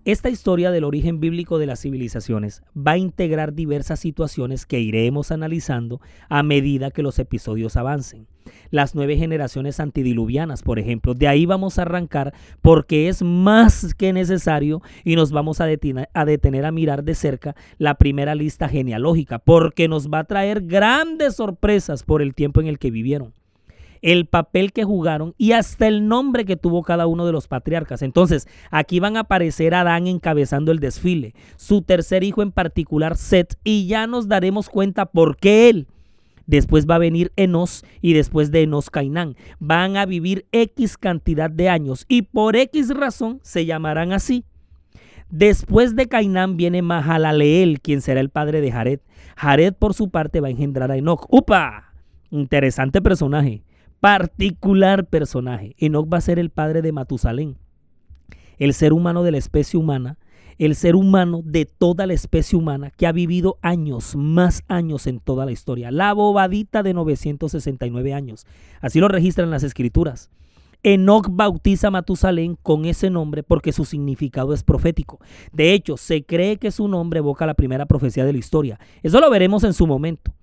Esta 0.07 0.29
historia 0.29 0.71
del 0.71 0.85
origen 0.85 1.19
bíblico 1.19 1.59
de 1.59 1.65
las 1.65 1.81
civilizaciones 1.81 2.63
va 2.77 2.93
a 2.93 2.99
integrar 2.99 3.55
diversas 3.55 4.01
situaciones 4.01 4.67
que 4.67 4.79
iremos 4.79 5.33
analizando 5.33 6.03
a 6.29 6.43
medida 6.43 6.91
que 6.91 7.03
los 7.03 7.19
episodios 7.19 7.79
avancen. 7.79 8.27
Las 8.71 8.95
nueve 8.95 9.17
generaciones 9.17 9.81
antidiluvianas, 9.81 10.63
por 10.63 10.79
ejemplo, 10.79 11.15
de 11.15 11.27
ahí 11.27 11.47
vamos 11.47 11.79
a 11.79 11.83
arrancar 11.83 12.35
porque 12.61 13.09
es 13.09 13.23
más 13.23 13.95
que 13.95 14.13
necesario 14.13 14.83
y 15.05 15.17
nos 15.17 15.33
vamos 15.33 15.63
a 15.63 15.65
detener, 15.65 16.11
a 16.13 16.27
detener 16.27 16.67
a 16.67 16.71
mirar 16.71 17.03
de 17.03 17.15
cerca 17.15 17.57
la 17.79 17.95
primera 17.95 18.35
lista 18.35 18.69
genealógica 18.69 19.39
porque 19.39 19.89
nos 19.89 20.11
va 20.11 20.19
a 20.19 20.25
traer 20.25 20.67
grandes 20.67 21.37
sorpresas 21.37 22.03
por 22.03 22.21
el 22.21 22.35
tiempo 22.35 22.61
en 22.61 22.67
el 22.67 22.79
que 22.79 22.91
vivieron. 22.91 23.33
El 24.05 24.27
papel 24.27 24.75
que 24.75 24.85
jugaron 24.85 25.35
y 25.39 25.53
hasta 25.53 25.89
el 25.89 26.07
nombre 26.07 26.45
que 26.45 26.59
tuvo 26.59 26.83
cada 26.83 27.07
uno 27.07 27.25
de 27.25 27.33
los 27.33 27.49
patriarcas. 27.49 28.03
Entonces, 28.03 28.47
aquí 28.71 29.01
van 29.01 29.17
a 29.17 29.21
aparecer 29.21 29.75
Adán 29.75 30.07
encabezando 30.07 30.73
el 30.73 30.79
desfile, 30.79 31.35
su 31.57 31.81
tercer 31.81 32.23
hijo 32.23 32.43
en 32.43 32.53
particular, 32.53 33.17
Set, 33.17 33.59
y 33.65 33.87
ya 33.87 34.07
nos 34.07 34.29
daremos 34.29 34.69
cuenta 34.69 35.07
por 35.07 35.39
qué 35.39 35.71
él. 35.71 35.87
Después 36.47 36.87
va 36.87 36.97
a 36.97 36.99
venir 36.99 37.33
Enos 37.37 37.83
y 38.03 38.13
después 38.13 38.51
de 38.51 38.65
Enos 38.65 38.91
Cainán. 38.91 39.37
Van 39.59 39.97
a 39.97 40.05
vivir 40.05 40.45
X 40.53 40.99
cantidad 40.99 41.49
de 41.49 41.71
años 41.71 42.05
y 42.07 42.23
por 42.23 42.57
X 42.57 42.91
razón 42.95 43.41
se 43.43 43.65
llamarán 43.65 44.13
así. 44.13 44.45
Después 45.31 45.97
de 45.97 46.09
Cainán 46.09 46.59
viene 46.59 46.83
Mahalaleel, 46.83 47.81
quien 47.81 48.03
será 48.03 48.21
el 48.21 48.29
padre 48.29 48.61
de 48.61 48.71
Jared. 48.71 49.01
Jared, 49.39 49.73
por 49.73 49.95
su 49.95 50.11
parte, 50.11 50.43
va 50.43 50.49
a 50.49 50.51
engendrar 50.51 50.91
a 50.91 50.99
Enoch. 50.99 51.25
¡Upa! 51.31 51.95
Interesante 52.31 53.01
personaje. 53.01 53.63
Particular 54.05 55.07
personaje. 55.07 55.75
Enoch 55.79 56.13
va 56.13 56.19
a 56.19 56.21
ser 56.21 56.39
el 56.39 56.51
padre 56.51 56.83
de 56.83 56.93
Matusalén. 56.93 57.57
El 58.59 58.75
ser 58.75 58.93
humano 58.93 59.23
de 59.23 59.31
la 59.31 59.39
especie 59.39 59.81
humana. 59.81 60.19
El 60.59 60.75
ser 60.75 60.95
humano 60.95 61.41
de 61.43 61.65
toda 61.65 62.07
la 62.07 62.13
especie 62.13 62.59
humana 62.59 62.91
que 62.91 63.07
ha 63.07 63.13
vivido 63.13 63.57
años, 63.63 64.15
más 64.15 64.63
años 64.69 65.07
en 65.07 65.21
toda 65.21 65.47
la 65.47 65.53
historia. 65.53 65.91
La 65.91 66.13
bobadita 66.13 66.83
de 66.83 66.93
969 66.93 68.13
años. 68.13 68.47
Así 68.83 69.01
lo 69.01 69.09
registran 69.09 69.49
las 69.49 69.63
escrituras. 69.63 70.29
Enoch 70.83 71.29
bautiza 71.31 71.89
a 71.89 71.91
Matusalén 71.91 72.59
con 72.63 72.85
ese 72.85 73.09
nombre 73.09 73.43
porque 73.43 73.73
su 73.73 73.87
significado 73.87 74.53
es 74.53 74.65
profético. 74.65 75.19
De 75.51 75.73
hecho, 75.73 75.97
se 75.97 76.27
cree 76.27 76.59
que 76.59 76.73
su 76.73 76.89
nombre 76.89 77.21
evoca 77.21 77.47
la 77.47 77.55
primera 77.55 77.87
profecía 77.87 78.27
de 78.27 78.35
la 78.35 78.39
historia. 78.39 78.79
Eso 79.03 79.19
lo 79.19 79.31
veremos 79.31 79.65
en 79.65 79.73
su 79.73 79.87
momento. 79.87 80.35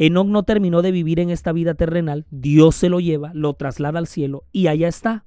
Enoch 0.00 0.28
no 0.28 0.44
terminó 0.44 0.80
de 0.80 0.92
vivir 0.92 1.20
en 1.20 1.28
esta 1.28 1.52
vida 1.52 1.74
terrenal, 1.74 2.24
Dios 2.30 2.74
se 2.74 2.88
lo 2.88 3.00
lleva, 3.00 3.32
lo 3.34 3.52
traslada 3.52 3.98
al 3.98 4.06
cielo 4.06 4.44
y 4.50 4.68
allá 4.68 4.88
está. 4.88 5.26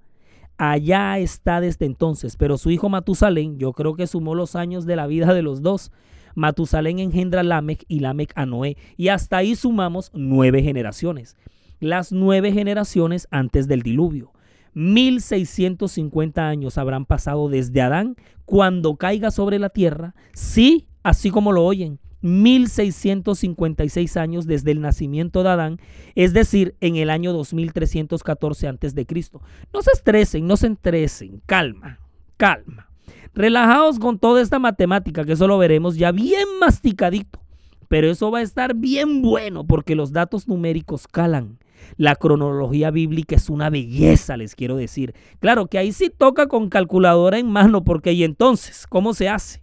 Allá 0.57 1.19
está 1.19 1.61
desde 1.61 1.85
entonces, 1.85 2.37
pero 2.37 2.57
su 2.57 2.71
hijo 2.71 2.89
Matusalén, 2.89 3.59
yo 3.59 3.73
creo 3.73 3.93
que 3.93 4.07
sumó 4.07 4.33
los 4.33 4.55
años 4.55 4.87
de 4.87 4.95
la 4.95 5.05
vida 5.05 5.31
de 5.31 5.43
los 5.43 5.61
dos. 5.61 5.91
Matusalén 6.33 6.97
engendra 6.97 7.41
a 7.41 7.43
Lamec 7.43 7.85
y 7.87 7.99
Lamec 7.99 8.33
a 8.35 8.47
Noé, 8.47 8.75
y 8.97 9.09
hasta 9.09 9.37
ahí 9.37 9.55
sumamos 9.55 10.09
nueve 10.15 10.63
generaciones. 10.63 11.37
Las 11.79 12.11
nueve 12.11 12.51
generaciones 12.51 13.27
antes 13.29 13.67
del 13.67 13.83
diluvio. 13.83 14.31
1650 14.73 16.47
años 16.47 16.79
habrán 16.79 17.05
pasado 17.05 17.47
desde 17.47 17.79
Adán 17.79 18.15
cuando 18.45 18.95
caiga 18.95 19.29
sobre 19.29 19.59
la 19.59 19.69
tierra, 19.69 20.15
sí, 20.33 20.87
así 21.03 21.29
como 21.29 21.51
lo 21.51 21.63
oyen, 21.63 21.99
1656 22.23 24.17
años 24.17 24.47
desde 24.47 24.71
el 24.71 24.81
nacimiento 24.81 25.43
de 25.43 25.49
Adán, 25.49 25.79
es 26.15 26.33
decir, 26.33 26.75
en 26.81 26.95
el 26.95 27.09
año 27.09 27.33
2314 27.33 28.67
antes 28.67 28.95
de 28.95 29.05
Cristo. 29.05 29.41
No 29.73 29.81
se 29.81 29.91
estresen, 29.91 30.47
no 30.47 30.57
se 30.57 30.67
entresen, 30.67 31.41
calma, 31.45 31.99
calma. 32.37 32.89
Relajaos 33.33 33.99
con 33.99 34.19
toda 34.19 34.41
esta 34.41 34.59
matemática, 34.59 35.25
que 35.25 35.33
eso 35.33 35.47
lo 35.47 35.57
veremos 35.57 35.97
ya 35.97 36.11
bien 36.11 36.45
masticadito. 36.59 37.39
Pero 37.87 38.09
eso 38.09 38.31
va 38.31 38.39
a 38.39 38.43
estar 38.43 38.75
bien 38.75 39.21
bueno 39.21 39.65
porque 39.65 39.95
los 39.95 40.11
datos 40.11 40.47
numéricos 40.47 41.07
calan. 41.07 41.59
La 41.97 42.15
cronología 42.15 42.91
bíblica 42.91 43.35
es 43.35 43.49
una 43.49 43.69
belleza, 43.69 44.37
les 44.37 44.55
quiero 44.55 44.75
decir. 44.75 45.13
Claro 45.39 45.67
que 45.67 45.77
ahí 45.77 45.91
sí 45.91 46.09
toca 46.09 46.47
con 46.47 46.69
calculadora 46.69 47.37
en 47.37 47.49
mano, 47.49 47.83
porque 47.83 48.13
y 48.13 48.23
entonces, 48.23 48.87
¿cómo 48.87 49.13
se 49.13 49.29
hace? 49.29 49.62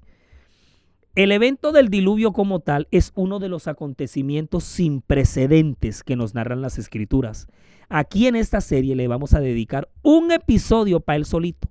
El 1.16 1.32
evento 1.32 1.72
del 1.72 1.88
diluvio 1.88 2.32
como 2.32 2.60
tal 2.60 2.86
es 2.92 3.10
uno 3.16 3.40
de 3.40 3.48
los 3.48 3.66
acontecimientos 3.66 4.62
sin 4.62 5.00
precedentes 5.00 6.04
que 6.04 6.14
nos 6.14 6.34
narran 6.34 6.62
las 6.62 6.78
escrituras. 6.78 7.48
Aquí 7.88 8.28
en 8.28 8.36
esta 8.36 8.60
serie 8.60 8.94
le 8.94 9.08
vamos 9.08 9.34
a 9.34 9.40
dedicar 9.40 9.88
un 10.02 10.30
episodio 10.30 11.00
para 11.00 11.16
él 11.16 11.24
solito 11.24 11.68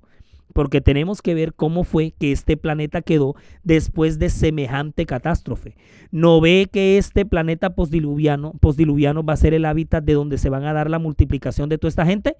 porque 0.54 0.82
tenemos 0.82 1.22
que 1.22 1.36
ver 1.36 1.54
cómo 1.54 1.84
fue 1.84 2.12
que 2.20 2.32
este 2.32 2.58
planeta 2.58 3.02
quedó 3.02 3.36
después 3.64 4.20
de 4.20 4.30
semejante 4.30 5.06
catástrofe. 5.06 5.78
¿No 6.12 6.42
ve 6.42 6.68
que 6.72 6.98
este 6.98 7.26
planeta 7.26 7.76
postdiluviano, 7.76 8.54
postdiluviano 8.60 9.24
va 9.24 9.34
a 9.34 9.38
ser 9.38 9.54
el 9.54 9.66
hábitat 9.66 10.04
de 10.04 10.14
donde 10.14 10.38
se 10.38 10.50
van 10.50 10.66
a 10.66 10.74
dar 10.74 10.90
la 10.90 11.00
multiplicación 11.00 11.70
de 11.70 11.78
toda 11.78 11.90
esta 11.90 12.06
gente? 12.06 12.36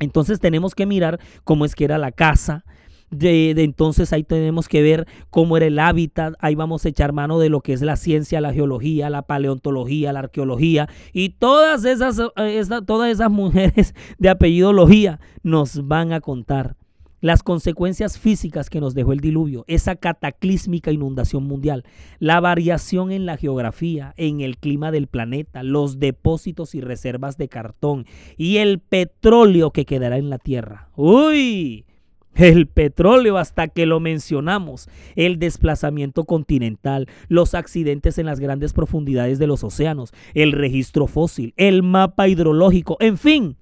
Entonces 0.00 0.40
tenemos 0.40 0.74
que 0.74 0.86
mirar 0.86 1.18
cómo 1.44 1.64
es 1.64 1.74
que 1.74 1.84
era 1.84 1.98
la 1.98 2.12
casa, 2.12 2.64
de, 3.10 3.50
entonces 3.50 4.12
ahí 4.12 4.24
tenemos 4.24 4.68
que 4.68 4.82
ver 4.82 5.06
cómo 5.30 5.56
era 5.56 5.66
el 5.66 5.78
hábitat, 5.78 6.34
ahí 6.40 6.54
vamos 6.54 6.84
a 6.84 6.88
echar 6.88 7.12
mano 7.12 7.38
de 7.38 7.48
lo 7.48 7.60
que 7.60 7.72
es 7.72 7.82
la 7.82 7.96
ciencia, 7.96 8.40
la 8.40 8.52
geología, 8.52 9.10
la 9.10 9.22
paleontología, 9.22 10.12
la 10.12 10.20
arqueología 10.20 10.88
y 11.12 11.30
todas 11.30 11.84
esas, 11.84 12.20
eh, 12.36 12.62
todas 12.86 13.10
esas 13.10 13.30
mujeres 13.30 13.94
de 14.18 14.28
apellidología 14.28 15.20
nos 15.42 15.86
van 15.86 16.12
a 16.12 16.20
contar 16.20 16.76
las 17.24 17.42
consecuencias 17.42 18.18
físicas 18.18 18.68
que 18.68 18.82
nos 18.82 18.92
dejó 18.94 19.14
el 19.14 19.20
diluvio, 19.20 19.64
esa 19.66 19.96
cataclísmica 19.96 20.92
inundación 20.92 21.44
mundial, 21.44 21.84
la 22.18 22.38
variación 22.38 23.12
en 23.12 23.24
la 23.24 23.38
geografía, 23.38 24.12
en 24.18 24.42
el 24.42 24.58
clima 24.58 24.90
del 24.90 25.06
planeta, 25.06 25.62
los 25.62 25.98
depósitos 25.98 26.74
y 26.74 26.82
reservas 26.82 27.38
de 27.38 27.48
cartón 27.48 28.04
y 28.36 28.58
el 28.58 28.78
petróleo 28.78 29.70
que 29.70 29.86
quedará 29.86 30.18
en 30.18 30.28
la 30.28 30.36
Tierra. 30.36 30.90
¡Uy! 30.96 31.86
El 32.34 32.66
petróleo 32.66 33.38
hasta 33.38 33.68
que 33.68 33.86
lo 33.86 34.00
mencionamos, 34.00 34.88
el 35.14 35.38
desplazamiento 35.38 36.24
continental, 36.24 37.08
los 37.28 37.54
accidentes 37.54 38.18
en 38.18 38.26
las 38.26 38.40
grandes 38.40 38.72
profundidades 38.72 39.38
de 39.38 39.46
los 39.46 39.62
océanos, 39.62 40.12
el 40.34 40.52
registro 40.52 41.06
fósil, 41.06 41.54
el 41.56 41.82
mapa 41.82 42.28
hidrológico, 42.28 42.96
en 43.00 43.18
fin, 43.18 43.56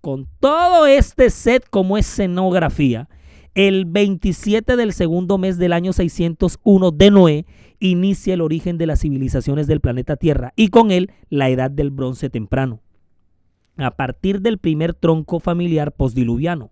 con 0.00 0.26
todo 0.40 0.86
este 0.86 1.30
set 1.30 1.66
como 1.68 1.98
escenografía, 1.98 3.08
el 3.54 3.84
27 3.84 4.76
del 4.76 4.92
segundo 4.92 5.38
mes 5.38 5.58
del 5.58 5.72
año 5.72 5.92
601 5.92 6.90
de 6.90 7.10
Noé 7.10 7.46
inicia 7.78 8.34
el 8.34 8.40
origen 8.40 8.78
de 8.78 8.86
las 8.86 9.00
civilizaciones 9.00 9.66
del 9.66 9.80
planeta 9.80 10.16
Tierra 10.16 10.52
y 10.56 10.68
con 10.68 10.90
él 10.90 11.12
la 11.28 11.50
edad 11.50 11.70
del 11.70 11.90
bronce 11.90 12.30
temprano. 12.30 12.80
A 13.76 13.92
partir 13.92 14.40
del 14.40 14.58
primer 14.58 14.94
tronco 14.94 15.38
familiar 15.38 15.92
postdiluviano, 15.92 16.70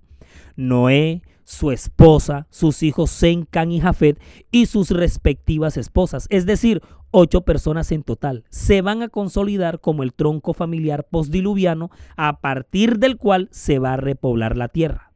Noé, 0.56 1.22
su 1.44 1.70
esposa, 1.70 2.46
sus 2.50 2.83
hijos 2.83 3.11
Sem, 3.11 3.44
Can 3.44 3.72
y 3.72 3.81
Jafet 3.81 4.20
y 4.50 4.66
sus 4.66 4.90
respectivas 4.90 5.76
esposas, 5.76 6.26
es 6.31 6.46
decir, 6.46 6.83
ocho 7.11 7.42
personas 7.42 7.92
en 7.92 8.02
total, 8.02 8.44
se 8.50 8.83
van 8.83 9.02
a 9.02 9.09
consolidar 9.09 9.81
como 9.81 10.02
el 10.02 10.14
tronco 10.14 10.55
familiar 10.55 11.07
postdiluviano 11.11 11.90
a 12.16 12.40
partir 12.40 12.98
del 12.98 13.16
cual 13.16 13.48
se 13.52 13.78
va 13.78 13.94
a 13.94 13.98
repoblar 13.98 14.57
la 14.57 14.68
tierra. 14.68 15.12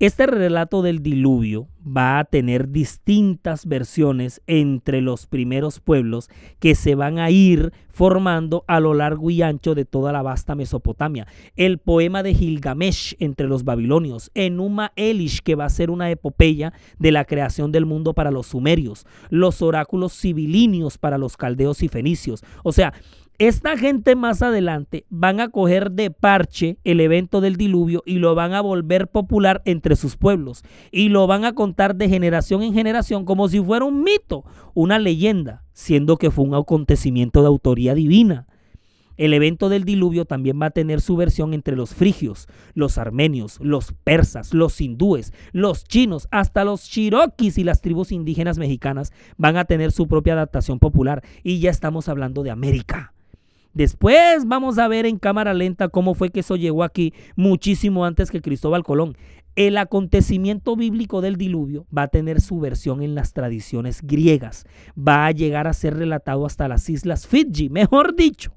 Este 0.00 0.26
relato 0.26 0.80
del 0.80 1.02
diluvio 1.02 1.68
va 1.86 2.20
a 2.20 2.24
tener 2.24 2.70
distintas 2.70 3.66
versiones 3.66 4.40
entre 4.46 5.02
los 5.02 5.26
primeros 5.26 5.78
pueblos 5.78 6.30
que 6.58 6.74
se 6.74 6.94
van 6.94 7.18
a 7.18 7.30
ir 7.30 7.74
formando 7.90 8.64
a 8.66 8.80
lo 8.80 8.94
largo 8.94 9.28
y 9.28 9.42
ancho 9.42 9.74
de 9.74 9.84
toda 9.84 10.10
la 10.10 10.22
vasta 10.22 10.54
Mesopotamia. 10.54 11.26
El 11.54 11.76
poema 11.76 12.22
de 12.22 12.32
Gilgamesh 12.32 13.14
entre 13.18 13.46
los 13.46 13.62
babilonios, 13.62 14.30
Enuma 14.32 14.92
Elish, 14.96 15.42
que 15.42 15.54
va 15.54 15.66
a 15.66 15.68
ser 15.68 15.90
una 15.90 16.10
epopeya 16.10 16.72
de 16.98 17.12
la 17.12 17.26
creación 17.26 17.70
del 17.70 17.84
mundo 17.84 18.14
para 18.14 18.30
los 18.30 18.46
sumerios, 18.46 19.04
los 19.28 19.60
oráculos 19.60 20.14
sibilinios 20.14 20.96
para 20.96 21.18
los 21.18 21.36
caldeos 21.36 21.82
y 21.82 21.88
fenicios. 21.88 22.42
O 22.64 22.72
sea, 22.72 22.94
esta 23.40 23.78
gente 23.78 24.16
más 24.16 24.42
adelante 24.42 25.06
van 25.08 25.40
a 25.40 25.48
coger 25.48 25.92
de 25.92 26.10
parche 26.10 26.76
el 26.84 27.00
evento 27.00 27.40
del 27.40 27.56
diluvio 27.56 28.02
y 28.04 28.16
lo 28.18 28.34
van 28.34 28.52
a 28.52 28.60
volver 28.60 29.08
popular 29.08 29.62
entre 29.64 29.96
sus 29.96 30.18
pueblos 30.18 30.62
y 30.92 31.08
lo 31.08 31.26
van 31.26 31.46
a 31.46 31.54
contar 31.54 31.96
de 31.96 32.10
generación 32.10 32.62
en 32.62 32.74
generación 32.74 33.24
como 33.24 33.48
si 33.48 33.58
fuera 33.58 33.86
un 33.86 34.04
mito, 34.04 34.44
una 34.74 34.98
leyenda, 34.98 35.64
siendo 35.72 36.18
que 36.18 36.30
fue 36.30 36.44
un 36.44 36.54
acontecimiento 36.54 37.40
de 37.40 37.46
autoría 37.46 37.94
divina. 37.94 38.46
El 39.16 39.32
evento 39.32 39.70
del 39.70 39.84
diluvio 39.84 40.26
también 40.26 40.60
va 40.60 40.66
a 40.66 40.70
tener 40.70 41.00
su 41.00 41.16
versión 41.16 41.54
entre 41.54 41.76
los 41.76 41.94
frigios, 41.94 42.46
los 42.74 42.98
armenios, 42.98 43.58
los 43.62 43.94
persas, 44.04 44.52
los 44.52 44.78
hindúes, 44.82 45.32
los 45.52 45.84
chinos, 45.84 46.28
hasta 46.30 46.62
los 46.62 46.82
chiroquis 46.82 47.56
y 47.56 47.64
las 47.64 47.80
tribus 47.80 48.12
indígenas 48.12 48.58
mexicanas 48.58 49.14
van 49.38 49.56
a 49.56 49.64
tener 49.64 49.92
su 49.92 50.08
propia 50.08 50.34
adaptación 50.34 50.78
popular. 50.78 51.22
Y 51.42 51.60
ya 51.60 51.70
estamos 51.70 52.10
hablando 52.10 52.42
de 52.42 52.50
América. 52.50 53.14
Después 53.72 54.46
vamos 54.46 54.78
a 54.78 54.88
ver 54.88 55.06
en 55.06 55.18
cámara 55.18 55.54
lenta 55.54 55.88
cómo 55.88 56.14
fue 56.14 56.30
que 56.30 56.40
eso 56.40 56.56
llegó 56.56 56.82
aquí 56.82 57.14
muchísimo 57.36 58.04
antes 58.04 58.30
que 58.30 58.40
Cristóbal 58.40 58.82
Colón. 58.82 59.16
El 59.56 59.76
acontecimiento 59.78 60.76
bíblico 60.76 61.20
del 61.20 61.36
diluvio 61.36 61.86
va 61.96 62.02
a 62.02 62.08
tener 62.08 62.40
su 62.40 62.60
versión 62.60 63.02
en 63.02 63.14
las 63.14 63.32
tradiciones 63.32 64.02
griegas. 64.02 64.64
Va 64.96 65.26
a 65.26 65.32
llegar 65.32 65.66
a 65.66 65.72
ser 65.72 65.96
relatado 65.96 66.46
hasta 66.46 66.68
las 66.68 66.88
islas 66.88 67.26
Fiji, 67.26 67.68
mejor 67.68 68.16
dicho. 68.16 68.52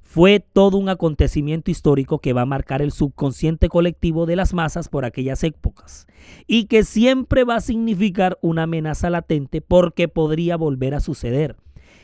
Fue 0.00 0.40
todo 0.40 0.78
un 0.78 0.88
acontecimiento 0.88 1.70
histórico 1.70 2.20
que 2.20 2.32
va 2.32 2.42
a 2.42 2.46
marcar 2.46 2.80
el 2.80 2.90
subconsciente 2.90 3.68
colectivo 3.68 4.24
de 4.24 4.36
las 4.36 4.54
masas 4.54 4.88
por 4.88 5.04
aquellas 5.04 5.44
épocas 5.44 6.06
y 6.46 6.66
que 6.66 6.84
siempre 6.84 7.44
va 7.44 7.56
a 7.56 7.60
significar 7.60 8.38
una 8.40 8.62
amenaza 8.62 9.10
latente 9.10 9.60
porque 9.60 10.08
podría 10.08 10.56
volver 10.56 10.94
a 10.94 11.00
suceder. 11.00 11.56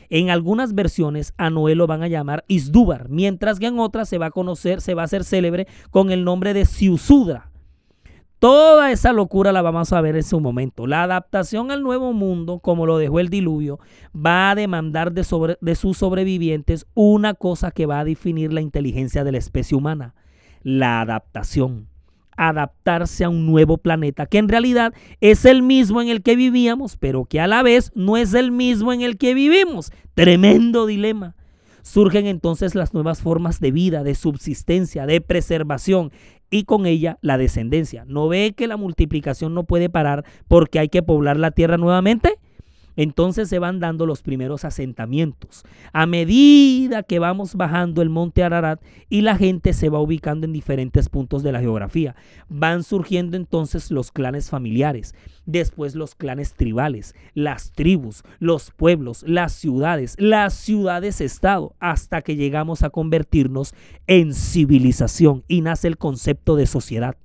En 0.09 0.29
algunas 0.29 0.73
versiones 0.73 1.33
a 1.37 1.49
Noé 1.49 1.75
lo 1.75 1.87
van 1.87 2.03
a 2.03 2.07
llamar 2.07 2.43
Isdúbar, 2.47 3.09
mientras 3.09 3.59
que 3.59 3.67
en 3.67 3.79
otras 3.79 4.09
se 4.09 4.17
va 4.17 4.27
a 4.27 4.31
conocer, 4.31 4.81
se 4.81 4.93
va 4.93 5.03
a 5.03 5.05
hacer 5.05 5.23
célebre 5.23 5.67
con 5.91 6.11
el 6.11 6.23
nombre 6.23 6.53
de 6.53 6.65
Siusudra. 6.65 7.49
Toda 8.43 8.91
esa 8.91 9.13
locura 9.13 9.53
la 9.53 9.61
vamos 9.61 9.93
a 9.93 10.01
ver 10.01 10.17
en 10.17 10.23
su 10.23 10.41
momento. 10.41 10.85
La 10.85 11.03
adaptación 11.03 11.71
al 11.71 11.81
nuevo 11.81 12.11
mundo, 12.11 12.59
como 12.59 12.85
lo 12.85 12.97
dejó 12.97 13.21
el 13.21 13.29
diluvio, 13.29 13.79
va 14.13 14.51
a 14.51 14.55
demandar 14.55 15.13
de, 15.13 15.25
de, 15.61 15.75
sus 15.75 15.97
sobrevivientes 15.97 16.85
una 16.93 17.35
cosa 17.35 17.71
que 17.71 17.85
va 17.85 18.01
a 18.01 18.03
definir 18.03 18.51
la 18.51 18.59
inteligencia 18.59 19.23
de 19.23 19.31
la 19.31 19.37
especie 19.37 19.77
humana, 19.77 20.13
la 20.61 20.99
adaptación. 20.99 21.87
Adaptarse 22.37 23.23
a 23.23 23.29
un 23.29 23.45
nuevo 23.45 23.77
planeta, 23.77 24.25
que 24.25 24.37
en 24.37 24.49
realidad 24.49 24.93
es 25.21 25.45
el 25.45 25.61
mismo 25.61 26.01
en 26.01 26.09
el 26.09 26.21
que 26.21 26.35
vivíamos, 26.35 26.97
pero 26.97 27.25
que 27.25 27.39
a 27.39 27.47
la 27.47 27.63
vez 27.63 27.91
no 27.95 28.17
es 28.17 28.33
el 28.33 28.51
mismo 28.51 28.93
en 28.93 29.01
el 29.01 29.17
que 29.17 29.33
vivimos. 29.33 29.91
Tremendo 30.13 30.85
dilema. 30.85 31.35
Surgen 31.83 32.27
entonces 32.27 32.75
las 32.75 32.93
nuevas 32.93 33.21
formas 33.21 33.59
de 33.59 33.71
vida, 33.71 34.03
de 34.03 34.15
subsistencia, 34.15 35.05
de 35.05 35.19
preservación 35.19 36.11
y 36.49 36.63
con 36.63 36.85
ella 36.85 37.17
la 37.21 37.37
descendencia. 37.37 38.05
¿No 38.07 38.27
ve 38.27 38.53
que 38.55 38.67
la 38.67 38.77
multiplicación 38.77 39.53
no 39.53 39.65
puede 39.65 39.89
parar 39.89 40.23
porque 40.47 40.79
hay 40.79 40.87
que 40.87 41.03
poblar 41.03 41.37
la 41.37 41.51
tierra 41.51 41.77
nuevamente? 41.77 42.37
Entonces 42.95 43.49
se 43.49 43.59
van 43.59 43.79
dando 43.79 44.05
los 44.05 44.21
primeros 44.21 44.65
asentamientos. 44.65 45.63
A 45.91 46.05
medida 46.05 47.03
que 47.03 47.19
vamos 47.19 47.55
bajando 47.55 48.01
el 48.01 48.09
monte 48.09 48.43
Ararat 48.43 48.81
y 49.09 49.21
la 49.21 49.35
gente 49.35 49.73
se 49.73 49.89
va 49.89 49.99
ubicando 49.99 50.45
en 50.45 50.53
diferentes 50.53 51.09
puntos 51.09 51.43
de 51.43 51.51
la 51.51 51.59
geografía, 51.59 52.15
van 52.49 52.83
surgiendo 52.83 53.37
entonces 53.37 53.91
los 53.91 54.11
clanes 54.11 54.49
familiares, 54.49 55.15
después 55.45 55.95
los 55.95 56.15
clanes 56.15 56.53
tribales, 56.53 57.15
las 57.33 57.71
tribus, 57.71 58.23
los 58.39 58.71
pueblos, 58.71 59.23
las 59.27 59.53
ciudades, 59.53 60.15
las 60.19 60.53
ciudades-estado, 60.53 61.75
hasta 61.79 62.21
que 62.21 62.35
llegamos 62.35 62.83
a 62.83 62.89
convertirnos 62.89 63.73
en 64.07 64.33
civilización 64.33 65.43
y 65.47 65.61
nace 65.61 65.87
el 65.87 65.97
concepto 65.97 66.55
de 66.55 66.65
sociedad 66.65 67.15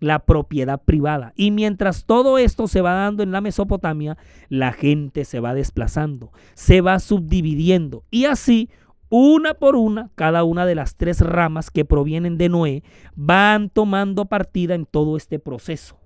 la 0.00 0.18
propiedad 0.20 0.82
privada. 0.82 1.32
Y 1.36 1.50
mientras 1.50 2.04
todo 2.04 2.38
esto 2.38 2.66
se 2.66 2.80
va 2.80 2.94
dando 2.94 3.22
en 3.22 3.30
la 3.30 3.40
Mesopotamia, 3.40 4.16
la 4.48 4.72
gente 4.72 5.24
se 5.24 5.40
va 5.40 5.54
desplazando, 5.54 6.32
se 6.54 6.80
va 6.80 6.98
subdividiendo 6.98 8.04
y 8.10 8.24
así 8.24 8.70
una 9.10 9.54
por 9.54 9.76
una, 9.76 10.10
cada 10.14 10.44
una 10.44 10.66
de 10.66 10.76
las 10.76 10.96
tres 10.96 11.20
ramas 11.20 11.70
que 11.70 11.84
provienen 11.84 12.38
de 12.38 12.48
Noé 12.48 12.82
van 13.14 13.68
tomando 13.68 14.26
partida 14.26 14.74
en 14.74 14.86
todo 14.86 15.16
este 15.16 15.38
proceso. 15.38 15.98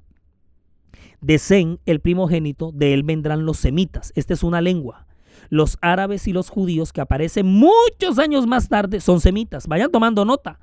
De 1.21 1.39
Zen, 1.39 1.81
el 1.87 2.01
primogénito, 2.01 2.71
de 2.73 2.95
él 2.95 3.03
vendrán 3.03 3.47
los 3.47 3.59
semitas. 3.59 4.13
Esta 4.17 4.35
es 4.35 4.43
una 4.43 4.61
lengua. 4.61 5.07
Los 5.51 5.77
árabes 5.83 6.27
y 6.29 6.33
los 6.33 6.49
judíos 6.49 6.93
que 6.93 7.03
aparecen 7.03 7.47
muchos 7.47 8.19
años 8.19 8.47
más 8.47 8.69
tarde 8.69 9.01
son 9.01 9.21
semitas. 9.21 9.67
Vayan 9.67 9.91
tomando 9.91 10.25
nota. 10.25 10.59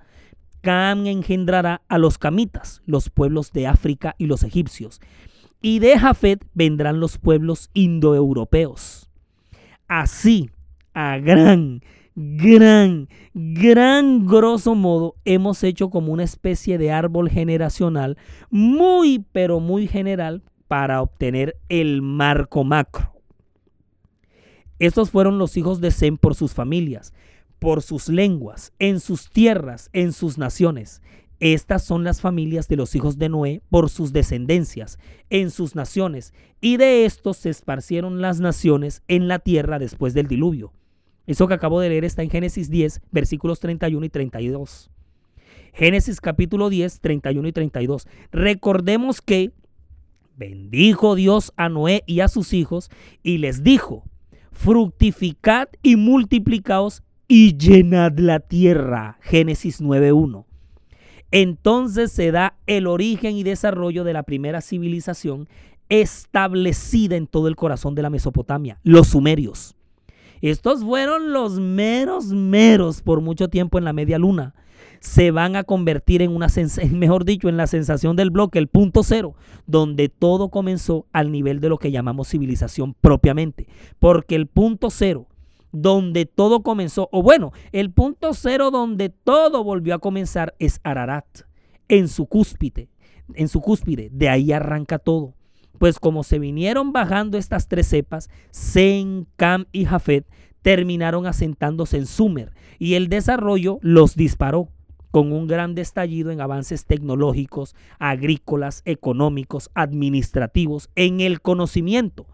Cam 0.61 1.07
engendrará 1.07 1.81
a 1.87 1.97
los 1.97 2.17
camitas, 2.17 2.81
los 2.85 3.09
pueblos 3.09 3.51
de 3.51 3.67
África 3.67 4.15
y 4.17 4.27
los 4.27 4.43
egipcios. 4.43 5.01
Y 5.61 5.79
de 5.79 5.97
Jafet 5.97 6.45
vendrán 6.53 6.99
los 6.99 7.17
pueblos 7.17 7.69
indoeuropeos. 7.73 9.09
Así, 9.87 10.49
a 10.93 11.17
gran, 11.17 11.81
gran, 12.15 13.09
gran 13.33 14.25
grosso 14.25 14.75
modo, 14.75 15.15
hemos 15.25 15.63
hecho 15.63 15.89
como 15.89 16.13
una 16.13 16.23
especie 16.23 16.77
de 16.77 16.91
árbol 16.91 17.29
generacional 17.29 18.17
muy, 18.49 19.25
pero 19.31 19.59
muy 19.59 19.87
general 19.87 20.43
para 20.67 21.01
obtener 21.01 21.57
el 21.69 22.01
marco 22.01 22.63
macro. 22.63 23.11
Estos 24.79 25.11
fueron 25.11 25.37
los 25.37 25.57
hijos 25.57 25.81
de 25.81 25.91
Sem 25.91 26.17
por 26.17 26.33
sus 26.33 26.53
familias 26.53 27.13
por 27.61 27.83
sus 27.83 28.09
lenguas, 28.09 28.73
en 28.79 28.99
sus 28.99 29.29
tierras, 29.29 29.91
en 29.93 30.13
sus 30.13 30.39
naciones. 30.39 31.03
Estas 31.39 31.83
son 31.83 32.03
las 32.03 32.19
familias 32.19 32.67
de 32.67 32.75
los 32.75 32.95
hijos 32.95 33.19
de 33.19 33.29
Noé 33.29 33.61
por 33.69 33.91
sus 33.91 34.11
descendencias, 34.11 34.97
en 35.29 35.51
sus 35.51 35.75
naciones, 35.75 36.33
y 36.59 36.77
de 36.77 37.05
estos 37.05 37.37
se 37.37 37.51
esparcieron 37.51 38.19
las 38.19 38.39
naciones 38.39 39.03
en 39.07 39.27
la 39.27 39.37
tierra 39.37 39.77
después 39.77 40.15
del 40.15 40.25
diluvio. 40.25 40.73
Eso 41.27 41.47
que 41.47 41.53
acabo 41.53 41.79
de 41.79 41.89
leer 41.89 42.03
está 42.03 42.23
en 42.23 42.31
Génesis 42.31 42.71
10, 42.71 42.99
versículos 43.11 43.59
31 43.59 44.07
y 44.07 44.09
32. 44.09 44.89
Génesis 45.71 46.19
capítulo 46.19 46.67
10, 46.67 46.99
31 46.99 47.47
y 47.47 47.51
32. 47.51 48.07
Recordemos 48.31 49.21
que 49.21 49.51
bendijo 50.35 51.13
Dios 51.13 51.53
a 51.57 51.69
Noé 51.69 52.03
y 52.07 52.21
a 52.21 52.27
sus 52.27 52.53
hijos 52.53 52.89
y 53.21 53.37
les 53.37 53.61
dijo, 53.61 54.03
fructificad 54.51 55.67
y 55.83 55.95
multiplicaos 55.95 57.03
y 57.33 57.55
llenad 57.57 58.19
la 58.19 58.41
tierra. 58.41 59.17
Génesis 59.21 59.81
9.1. 59.81 60.43
Entonces 61.31 62.11
se 62.11 62.29
da 62.29 62.57
el 62.67 62.87
origen 62.87 63.37
y 63.37 63.43
desarrollo 63.43 64.03
de 64.03 64.11
la 64.11 64.23
primera 64.23 64.59
civilización 64.59 65.47
establecida 65.87 67.15
en 67.15 67.27
todo 67.27 67.47
el 67.47 67.55
corazón 67.55 67.95
de 67.95 68.01
la 68.01 68.09
Mesopotamia, 68.09 68.79
los 68.83 69.07
sumerios. 69.07 69.77
Estos 70.41 70.83
fueron 70.83 71.31
los 71.31 71.57
meros 71.57 72.33
meros 72.33 73.01
por 73.01 73.21
mucho 73.21 73.47
tiempo 73.47 73.77
en 73.77 73.85
la 73.85 73.93
media 73.93 74.19
luna. 74.19 74.53
Se 74.99 75.31
van 75.31 75.55
a 75.55 75.63
convertir 75.63 76.21
en 76.21 76.35
una, 76.35 76.47
mejor 76.91 77.23
dicho, 77.23 77.47
en 77.47 77.55
la 77.55 77.67
sensación 77.67 78.17
del 78.17 78.31
bloque, 78.31 78.59
el 78.59 78.67
punto 78.67 79.03
cero, 79.03 79.35
donde 79.67 80.09
todo 80.09 80.49
comenzó 80.49 81.05
al 81.13 81.31
nivel 81.31 81.61
de 81.61 81.69
lo 81.69 81.77
que 81.77 81.91
llamamos 81.91 82.27
civilización 82.27 82.93
propiamente. 82.99 83.69
Porque 83.99 84.35
el 84.35 84.47
punto 84.47 84.89
cero 84.89 85.27
donde 85.71 86.25
todo 86.25 86.63
comenzó, 86.63 87.09
o 87.11 87.23
bueno, 87.23 87.51
el 87.71 87.91
punto 87.91 88.33
cero 88.33 88.71
donde 88.71 89.09
todo 89.09 89.63
volvió 89.63 89.95
a 89.95 89.99
comenzar 89.99 90.55
es 90.59 90.79
Ararat, 90.83 91.25
en 91.87 92.07
su 92.07 92.25
cúspide, 92.25 92.89
en 93.35 93.47
su 93.47 93.61
cúspide, 93.61 94.09
de 94.11 94.29
ahí 94.29 94.51
arranca 94.51 94.99
todo. 94.99 95.33
Pues 95.77 95.99
como 95.99 96.23
se 96.23 96.37
vinieron 96.37 96.93
bajando 96.93 97.37
estas 97.37 97.67
tres 97.67 97.87
cepas, 97.87 98.29
Sem, 98.51 99.25
Cam 99.35 99.65
y 99.71 99.85
Jafet 99.85 100.27
terminaron 100.61 101.25
asentándose 101.25 101.97
en 101.97 102.05
Sumer 102.05 102.53
y 102.77 102.93
el 102.93 103.09
desarrollo 103.09 103.79
los 103.81 104.15
disparó 104.15 104.69
con 105.09 105.33
un 105.33 105.47
gran 105.47 105.77
estallido 105.77 106.31
en 106.31 106.39
avances 106.39 106.85
tecnológicos, 106.85 107.75
agrícolas, 107.99 108.81
económicos, 108.85 109.69
administrativos, 109.73 110.89
en 110.95 111.19
el 111.19 111.41
conocimiento 111.41 112.27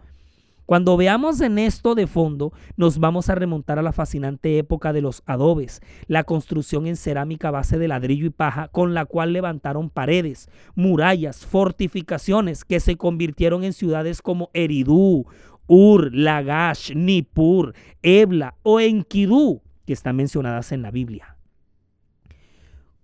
cuando 0.68 0.98
veamos 0.98 1.40
en 1.40 1.58
esto 1.58 1.94
de 1.94 2.06
fondo, 2.06 2.52
nos 2.76 2.98
vamos 2.98 3.30
a 3.30 3.34
remontar 3.34 3.78
a 3.78 3.82
la 3.82 3.94
fascinante 3.94 4.58
época 4.58 4.92
de 4.92 5.00
los 5.00 5.22
adobes, 5.24 5.80
la 6.08 6.24
construcción 6.24 6.86
en 6.86 6.96
cerámica 6.96 7.50
base 7.50 7.78
de 7.78 7.88
ladrillo 7.88 8.26
y 8.26 8.30
paja 8.30 8.68
con 8.68 8.92
la 8.92 9.06
cual 9.06 9.32
levantaron 9.32 9.88
paredes, 9.88 10.50
murallas, 10.74 11.46
fortificaciones 11.46 12.66
que 12.66 12.80
se 12.80 12.96
convirtieron 12.96 13.64
en 13.64 13.72
ciudades 13.72 14.20
como 14.20 14.50
Eridú, 14.52 15.24
Ur, 15.66 16.14
Lagash, 16.14 16.92
Nippur, 16.94 17.72
Ebla 18.02 18.54
o 18.62 18.78
Enkidu, 18.78 19.62
que 19.86 19.94
están 19.94 20.16
mencionadas 20.16 20.70
en 20.72 20.82
la 20.82 20.90
Biblia. 20.90 21.37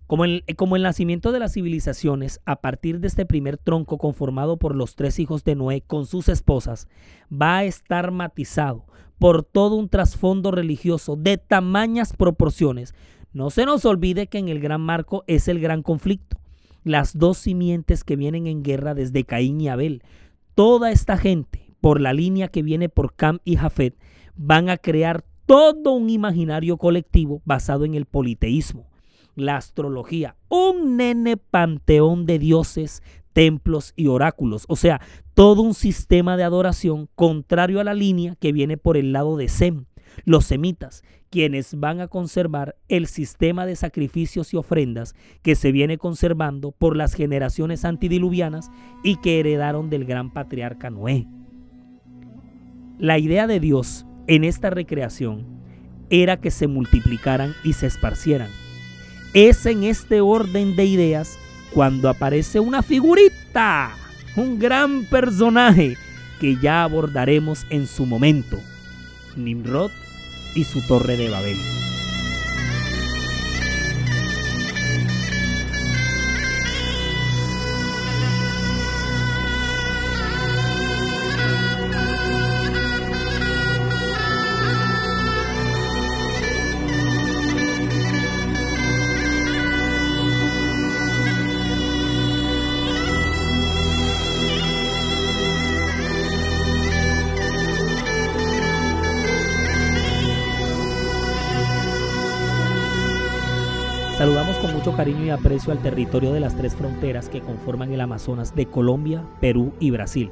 Como 0.07 0.23
el, 0.23 0.43
como 0.55 0.75
el 0.75 0.83
nacimiento 0.83 1.31
de 1.31 1.39
las 1.39 1.53
civilizaciones, 1.53 2.39
a 2.45 2.57
partir 2.57 2.99
de 2.99 3.07
este 3.07 3.25
primer 3.25 3.57
tronco 3.57 3.97
conformado 3.97 4.57
por 4.57 4.75
los 4.75 4.95
tres 4.95 5.17
hijos 5.17 5.43
de 5.43 5.55
Noé 5.55 5.81
con 5.81 6.05
sus 6.05 6.29
esposas, 6.29 6.87
va 7.31 7.57
a 7.57 7.63
estar 7.63 8.11
matizado 8.11 8.85
por 9.17 9.43
todo 9.43 9.75
un 9.75 9.89
trasfondo 9.89 10.51
religioso 10.51 11.15
de 11.15 11.37
tamañas 11.39 12.13
proporciones. 12.13 12.93
No 13.33 13.49
se 13.49 13.65
nos 13.65 13.83
olvide 13.85 14.27
que 14.27 14.37
en 14.37 14.49
el 14.49 14.59
gran 14.59 14.81
marco 14.81 15.23
es 15.25 15.47
el 15.47 15.59
gran 15.59 15.81
conflicto, 15.81 16.37
las 16.83 17.17
dos 17.17 17.39
simientes 17.39 18.03
que 18.03 18.15
vienen 18.15 18.45
en 18.45 18.61
guerra 18.61 18.93
desde 18.93 19.23
Caín 19.23 19.59
y 19.59 19.69
Abel. 19.69 20.03
Toda 20.53 20.91
esta 20.91 21.17
gente, 21.17 21.73
por 21.81 21.99
la 21.99 22.13
línea 22.13 22.49
que 22.49 22.61
viene 22.61 22.89
por 22.89 23.15
Cam 23.15 23.39
y 23.43 23.55
Jafet, 23.55 23.95
van 24.35 24.69
a 24.69 24.77
crear 24.77 25.25
todo 25.47 25.93
un 25.93 26.11
imaginario 26.11 26.77
colectivo 26.77 27.41
basado 27.43 27.85
en 27.85 27.95
el 27.95 28.05
politeísmo 28.05 28.87
la 29.35 29.57
astrología, 29.57 30.35
un 30.49 30.97
nene 30.97 31.37
panteón 31.37 32.25
de 32.25 32.39
dioses, 32.39 33.03
templos 33.33 33.93
y 33.95 34.07
oráculos, 34.07 34.65
o 34.67 34.75
sea, 34.75 35.01
todo 35.33 35.61
un 35.61 35.73
sistema 35.73 36.37
de 36.37 36.43
adoración 36.43 37.09
contrario 37.15 37.81
a 37.81 37.83
la 37.83 37.93
línea 37.93 38.35
que 38.39 38.53
viene 38.53 38.77
por 38.77 38.95
el 38.95 39.11
lado 39.11 39.35
de 39.35 39.49
Sem, 39.49 39.85
los 40.23 40.45
semitas, 40.45 41.03
quienes 41.29 41.77
van 41.77 41.99
a 41.99 42.07
conservar 42.07 42.77
el 42.87 43.07
sistema 43.07 43.65
de 43.65 43.75
sacrificios 43.75 44.53
y 44.53 44.57
ofrendas 44.57 45.13
que 45.41 45.55
se 45.55 45.73
viene 45.73 45.97
conservando 45.97 46.71
por 46.71 46.95
las 46.95 47.13
generaciones 47.13 47.83
antidiluvianas 47.83 48.71
y 49.03 49.17
que 49.17 49.41
heredaron 49.41 49.89
del 49.89 50.05
gran 50.05 50.31
patriarca 50.31 50.89
Noé. 50.89 51.27
La 52.97 53.19
idea 53.19 53.47
de 53.47 53.59
Dios 53.59 54.05
en 54.27 54.45
esta 54.45 54.69
recreación 54.69 55.45
era 56.09 56.39
que 56.39 56.51
se 56.51 56.67
multiplicaran 56.67 57.53
y 57.65 57.73
se 57.73 57.87
esparcieran 57.87 58.49
es 59.35 59.65
en 59.65 59.83
este 59.83 60.21
orden 60.21 60.77
de 60.77 60.85
ideas 60.85 61.37
cuando 61.73 62.07
aparece 62.07 62.61
una 62.61 62.81
figurita, 62.81 63.91
un 64.37 64.57
gran 64.57 65.03
personaje 65.03 65.97
que 66.39 66.55
ya 66.61 66.83
abordaremos 66.83 67.65
en 67.69 67.85
su 67.85 68.05
momento. 68.05 68.57
Nimrod 69.35 69.91
y 70.55 70.63
su 70.63 70.81
torre 70.87 71.17
de 71.17 71.29
Babel. 71.29 71.57
Mucho 104.85 104.97
cariño 104.97 105.25
y 105.25 105.29
aprecio 105.31 105.71
al 105.73 105.81
territorio 105.81 106.31
de 106.31 106.39
las 106.39 106.55
tres 106.55 106.75
fronteras 106.75 107.27
que 107.27 107.41
conforman 107.41 107.91
el 107.91 108.01
Amazonas 108.01 108.53
de 108.53 108.67
Colombia, 108.67 109.23
Perú 109.41 109.73
y 109.79 109.89
Brasil. 109.89 110.29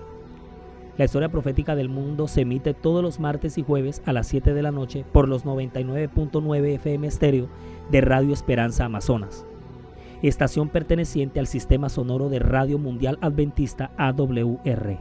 La 0.95 1.05
historia 1.05 1.29
profética 1.29 1.75
del 1.75 1.89
mundo 1.89 2.27
se 2.27 2.41
emite 2.41 2.75
todos 2.75 3.01
los 3.01 3.19
martes 3.19 3.57
y 3.57 3.63
jueves 3.63 4.03
a 4.05 4.13
las 4.13 4.27
7 4.27 4.53
de 4.53 4.61
la 4.61 4.69
noche 4.69 5.05
por 5.11 5.27
los 5.27 5.43
99.9 5.43 6.75
FM 6.75 7.07
estéreo 7.07 7.47
de 7.89 8.01
Radio 8.01 8.31
Esperanza 8.31 8.85
Amazonas, 8.85 9.43
estación 10.21 10.69
perteneciente 10.69 11.39
al 11.39 11.47
sistema 11.47 11.89
sonoro 11.89 12.29
de 12.29 12.37
Radio 12.37 12.77
Mundial 12.77 13.17
Adventista 13.21 13.89
AWR. 13.97 14.99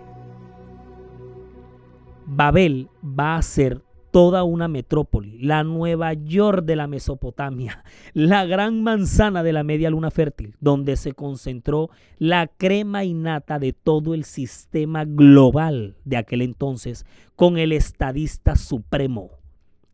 Babel 2.24 2.88
va 3.04 3.36
a 3.36 3.42
ser 3.42 3.82
toda 4.12 4.44
una 4.44 4.68
metrópoli, 4.68 5.38
la 5.38 5.64
Nueva 5.64 6.12
York 6.12 6.64
de 6.64 6.76
la 6.76 6.86
Mesopotamia, 6.86 7.82
la 8.12 8.44
gran 8.44 8.82
manzana 8.82 9.42
de 9.42 9.52
la 9.52 9.64
media 9.64 9.90
luna 9.90 10.10
fértil, 10.10 10.54
donde 10.60 10.96
se 10.96 11.14
concentró 11.14 11.90
la 12.18 12.46
crema 12.46 13.04
innata 13.04 13.58
de 13.58 13.72
todo 13.72 14.14
el 14.14 14.24
sistema 14.24 15.04
global 15.06 15.96
de 16.04 16.18
aquel 16.18 16.42
entonces, 16.42 17.06
con 17.34 17.56
el 17.56 17.72
estadista 17.72 18.54
supremo, 18.54 19.30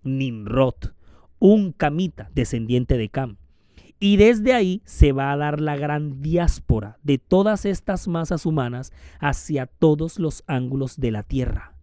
Nimrod, 0.03 0.93
un 1.39 1.73
camita 1.73 2.29
descendiente 2.35 2.99
de 2.99 3.09
Cam. 3.09 3.37
Y 4.01 4.17
desde 4.17 4.53
ahí 4.53 4.83
se 4.85 5.13
va 5.13 5.33
a 5.33 5.37
dar 5.37 5.61
la 5.61 5.77
gran 5.77 6.23
diáspora 6.23 6.99
de 7.03 7.19
todas 7.19 7.65
estas 7.65 8.09
masas 8.09 8.47
humanas 8.47 8.93
hacia 9.21 9.67
todos 9.67 10.19
los 10.19 10.45
ángulos 10.47 10.99
de 10.99 11.11
la 11.13 11.23
Tierra. 11.23 11.78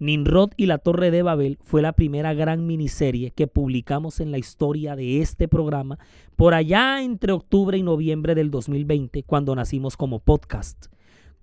Ninrod 0.00 0.52
y 0.56 0.64
la 0.64 0.78
Torre 0.78 1.10
de 1.10 1.22
Babel 1.22 1.58
fue 1.62 1.82
la 1.82 1.92
primera 1.92 2.32
gran 2.32 2.66
miniserie 2.66 3.32
que 3.32 3.46
publicamos 3.46 4.18
en 4.20 4.30
la 4.30 4.38
historia 4.38 4.96
de 4.96 5.20
este 5.20 5.46
programa 5.46 5.98
por 6.36 6.54
allá 6.54 7.02
entre 7.02 7.32
octubre 7.32 7.76
y 7.76 7.82
noviembre 7.82 8.34
del 8.34 8.50
2020 8.50 9.22
cuando 9.24 9.54
nacimos 9.54 9.98
como 9.98 10.18
podcast. 10.18 10.86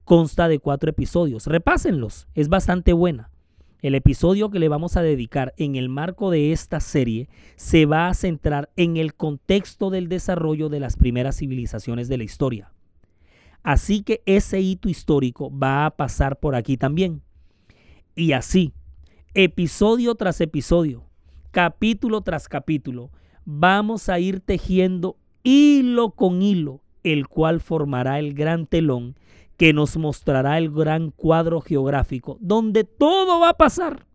Consta 0.04 0.48
de 0.48 0.58
cuatro 0.58 0.90
episodios. 0.90 1.46
Repásenlos, 1.46 2.28
es 2.34 2.50
bastante 2.50 2.94
buena. 2.94 3.30
El 3.84 3.94
episodio 3.94 4.50
que 4.50 4.58
le 4.58 4.70
vamos 4.70 4.98
a 4.98 5.04
dedicar 5.04 5.54
en 5.58 5.76
el 5.76 5.88
marco 5.88 6.32
de 6.32 6.52
esta 6.52 6.80
serie 6.80 7.30
se 7.58 7.86
va 7.86 8.08
a 8.08 8.16
centrar 8.16 8.72
en 8.76 8.98
el 8.98 9.14
contexto 9.14 9.92
del 9.92 10.10
desarrollo 10.10 10.70
de 10.70 10.80
las 10.80 10.96
primeras 10.96 11.38
civilizaciones 11.38 12.08
de 12.08 12.18
la 12.18 12.24
historia. 12.24 12.72
Así 13.62 14.02
que 14.02 14.24
ese 14.26 14.62
hito 14.62 14.90
histórico 14.90 15.56
va 15.56 15.86
a 15.86 15.92
pasar 15.92 16.40
por 16.40 16.56
aquí 16.56 16.76
también. 16.76 17.22
Y 18.20 18.32
así, 18.32 18.74
episodio 19.36 20.16
tras 20.16 20.42
episodio, 20.42 21.04
capítulo 21.52 22.22
tras 22.22 22.50
capítulo, 22.50 23.12
vamos 23.46 24.10
a 24.10 24.18
ir 24.18 24.40
tejiendo 24.40 25.18
hilo 25.44 26.10
con 26.10 26.42
hilo, 26.42 26.82
el 27.04 27.28
cual 27.28 27.62
formará 27.62 28.18
el 28.18 28.34
gran 28.34 28.66
telón 28.66 29.20
que 29.56 29.72
nos 29.72 29.98
mostrará 29.98 30.58
el 30.58 30.72
gran 30.72 31.12
cuadro 31.12 31.62
geográfico 31.62 32.40
donde 32.42 32.86
todo 32.86 33.40
va 33.40 33.50
a 33.50 33.58
pasar. 33.58 34.08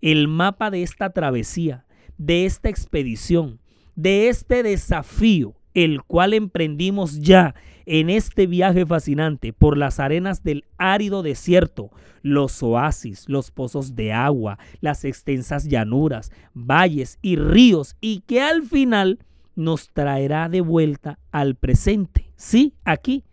El 0.00 0.28
mapa 0.28 0.70
de 0.70 0.82
esta 0.82 1.10
travesía, 1.10 1.84
de 2.16 2.46
esta 2.46 2.70
expedición, 2.70 3.60
de 3.96 4.30
este 4.30 4.62
desafío, 4.62 5.56
el 5.74 6.02
cual 6.04 6.32
emprendimos 6.32 7.20
ya 7.20 7.54
en 7.86 8.10
este 8.10 8.48
viaje 8.48 8.84
fascinante 8.84 9.52
por 9.52 9.78
las 9.78 10.00
arenas 10.00 10.42
del 10.42 10.64
árido 10.76 11.22
desierto, 11.22 11.90
los 12.20 12.60
oasis, 12.62 13.28
los 13.28 13.52
pozos 13.52 13.94
de 13.94 14.12
agua, 14.12 14.58
las 14.80 15.04
extensas 15.04 15.68
llanuras, 15.68 16.32
valles 16.52 17.18
y 17.22 17.36
ríos, 17.36 17.96
y 18.00 18.20
que 18.20 18.42
al 18.42 18.64
final 18.64 19.20
nos 19.54 19.88
traerá 19.88 20.48
de 20.48 20.60
vuelta 20.60 21.20
al 21.30 21.54
presente, 21.54 22.32
sí, 22.36 22.74
aquí. 22.84 23.24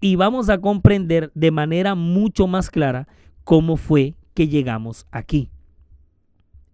Y 0.00 0.16
vamos 0.16 0.48
a 0.48 0.60
comprender 0.60 1.32
de 1.34 1.50
manera 1.50 1.94
mucho 1.94 2.46
más 2.46 2.70
clara 2.70 3.08
cómo 3.44 3.76
fue 3.76 4.14
que 4.34 4.48
llegamos 4.48 5.06
aquí. 5.10 5.50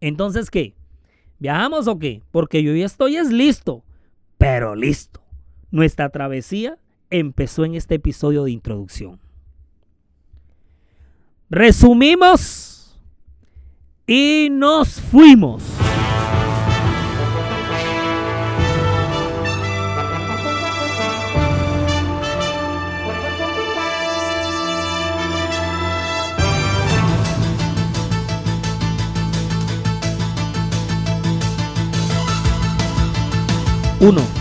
Entonces, 0.00 0.50
¿qué? 0.50 0.74
¿Viajamos 1.38 1.88
o 1.88 1.98
qué? 1.98 2.22
Porque 2.30 2.62
yo 2.62 2.74
ya 2.74 2.86
estoy 2.86 3.16
es 3.16 3.30
listo, 3.30 3.84
pero 4.38 4.74
listo. 4.74 5.20
Nuestra 5.70 6.10
travesía 6.10 6.78
empezó 7.10 7.64
en 7.64 7.74
este 7.74 7.96
episodio 7.96 8.44
de 8.44 8.50
introducción. 8.50 9.20
Resumimos 11.48 12.98
y 14.06 14.48
nos 14.50 15.00
fuimos. 15.00 15.62
Uno. 33.98 34.35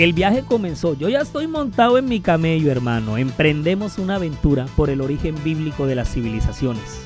El 0.00 0.14
viaje 0.14 0.42
comenzó. 0.42 0.94
Yo 0.94 1.10
ya 1.10 1.20
estoy 1.20 1.46
montado 1.46 1.98
en 1.98 2.06
mi 2.06 2.20
camello, 2.20 2.72
hermano. 2.72 3.18
Emprendemos 3.18 3.98
una 3.98 4.14
aventura 4.14 4.64
por 4.74 4.88
el 4.88 5.02
origen 5.02 5.34
bíblico 5.44 5.86
de 5.86 5.94
las 5.94 6.10
civilizaciones. 6.10 7.02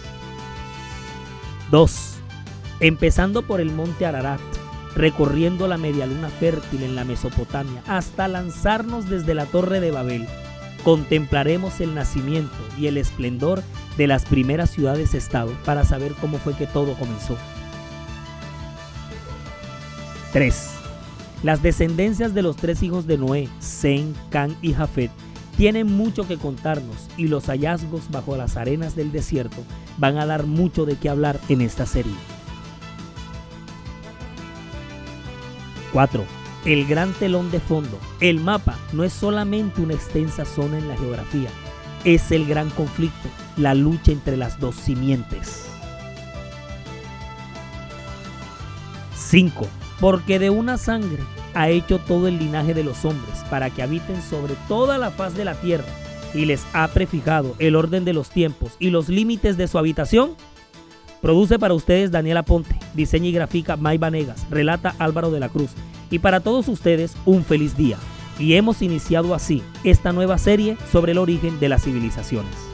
2. 1.73 2.15
Empezando 2.79 3.43
por 3.43 3.61
el 3.61 3.73
monte 3.73 4.07
Ararat, 4.07 4.39
recorriendo 4.95 5.67
la 5.67 5.77
medialuna 5.77 6.29
fértil 6.29 6.85
en 6.85 6.95
la 6.95 7.05
Mesopotamia, 7.05 7.83
hasta 7.89 8.29
lanzarnos 8.29 9.11
desde 9.11 9.35
la 9.35 9.47
torre 9.47 9.81
de 9.81 9.91
Babel, 9.91 10.29
contemplaremos 10.85 11.81
el 11.81 11.97
nacimiento 11.97 12.55
y 12.79 12.87
el 12.87 12.97
esplendor 12.97 13.65
de 13.97 14.07
las 14.07 14.25
primeras 14.25 14.71
ciudades-estado 14.71 15.51
para 15.65 15.85
saber 15.85 16.13
cómo 16.21 16.39
fue 16.39 16.55
que 16.55 16.69
todo 16.69 16.95
comenzó. 16.95 17.37
3 20.33 20.84
las 21.45 21.63
descendencias 21.63 22.33
de 22.33 22.41
los 22.41 22.57
tres 22.57 22.83
hijos 22.83 23.07
de 23.07 23.19
Noé, 23.19 23.51
Zen, 23.61 24.15
Can 24.31 24.57
y 24.63 24.73
Jafet, 24.73 25.11
tienen 25.59 25.87
mucho 25.87 26.27
que 26.27 26.39
contarnos 26.39 27.09
y 27.19 27.29
los 27.29 27.45
hallazgos 27.47 28.11
bajo 28.11 28.35
las 28.37 28.57
arenas 28.57 28.97
del 28.97 29.13
desierto 29.13 29.59
van 29.99 30.17
a 30.17 30.25
dar 30.25 30.47
mucho 30.47 30.87
de 30.87 30.97
qué 30.97 31.11
hablar 31.11 31.39
en 31.51 31.61
esta 31.61 31.85
serie. 31.85 32.15
4. 35.93 36.25
El 36.65 36.87
gran 36.87 37.13
telón 37.13 37.51
de 37.51 37.61
fondo. 37.61 38.01
El 38.21 38.41
mapa 38.41 38.79
no 38.95 39.05
es 39.05 39.13
solamente 39.13 39.83
una 39.83 39.93
extensa 39.93 40.47
zona 40.47 40.79
en 40.79 40.89
la 40.89 40.97
geografía, 40.97 41.51
es 42.05 42.33
el 42.33 42.47
gran 42.47 42.71
conflicto, 42.71 43.29
la 43.59 43.75
lucha 43.75 44.13
entre 44.13 44.39
las 44.39 44.59
dos 44.59 44.77
simientes. 44.77 45.67
5 49.15 49.84
porque 50.01 50.39
de 50.39 50.51
una 50.51 50.79
sangre 50.79 51.23
ha 51.55 51.69
hecho 51.69 51.99
todo 51.99 52.27
el 52.29 52.39
linaje 52.39 52.75
de 52.75 52.85
los 52.85 53.05
hombres, 53.05 53.45
para 53.51 53.71
que 53.71 53.83
habiten 53.83 54.21
sobre 54.23 54.55
toda 54.69 54.99
la 54.99 55.11
faz 55.11 55.35
de 55.35 55.45
la 55.45 55.55
tierra, 55.55 55.85
y 56.35 56.47
les 56.47 56.65
ha 56.73 56.89
prefijado 56.89 57.55
el 57.59 57.77
orden 57.77 58.05
de 58.05 58.13
los 58.13 58.29
tiempos 58.31 58.73
y 58.79 58.91
los 58.91 59.09
límites 59.09 59.57
de 59.57 59.69
su 59.69 59.79
habitación. 59.79 60.35
Produce 61.23 61.59
para 61.59 61.75
ustedes 61.75 62.11
Daniela 62.11 62.43
Ponte, 62.43 62.77
diseña 62.95 63.29
y 63.29 63.33
gráfica 63.33 63.77
May 63.77 63.99
Vanegas, 63.99 64.47
relata 64.51 64.95
Álvaro 64.99 65.31
de 65.31 65.41
la 65.41 65.49
Cruz, 65.49 65.71
y 66.11 66.19
para 66.19 66.41
todos 66.41 66.69
ustedes 66.69 67.17
un 67.25 67.45
feliz 67.45 67.77
día. 67.77 67.97
Y 68.39 68.55
hemos 68.55 68.83
iniciado 68.83 69.33
así 69.33 69.63
esta 69.85 70.13
nueva 70.13 70.39
serie 70.39 70.77
sobre 70.91 71.13
el 71.13 71.19
origen 71.19 71.61
de 71.61 71.69
las 71.69 71.85
civilizaciones. 71.85 72.74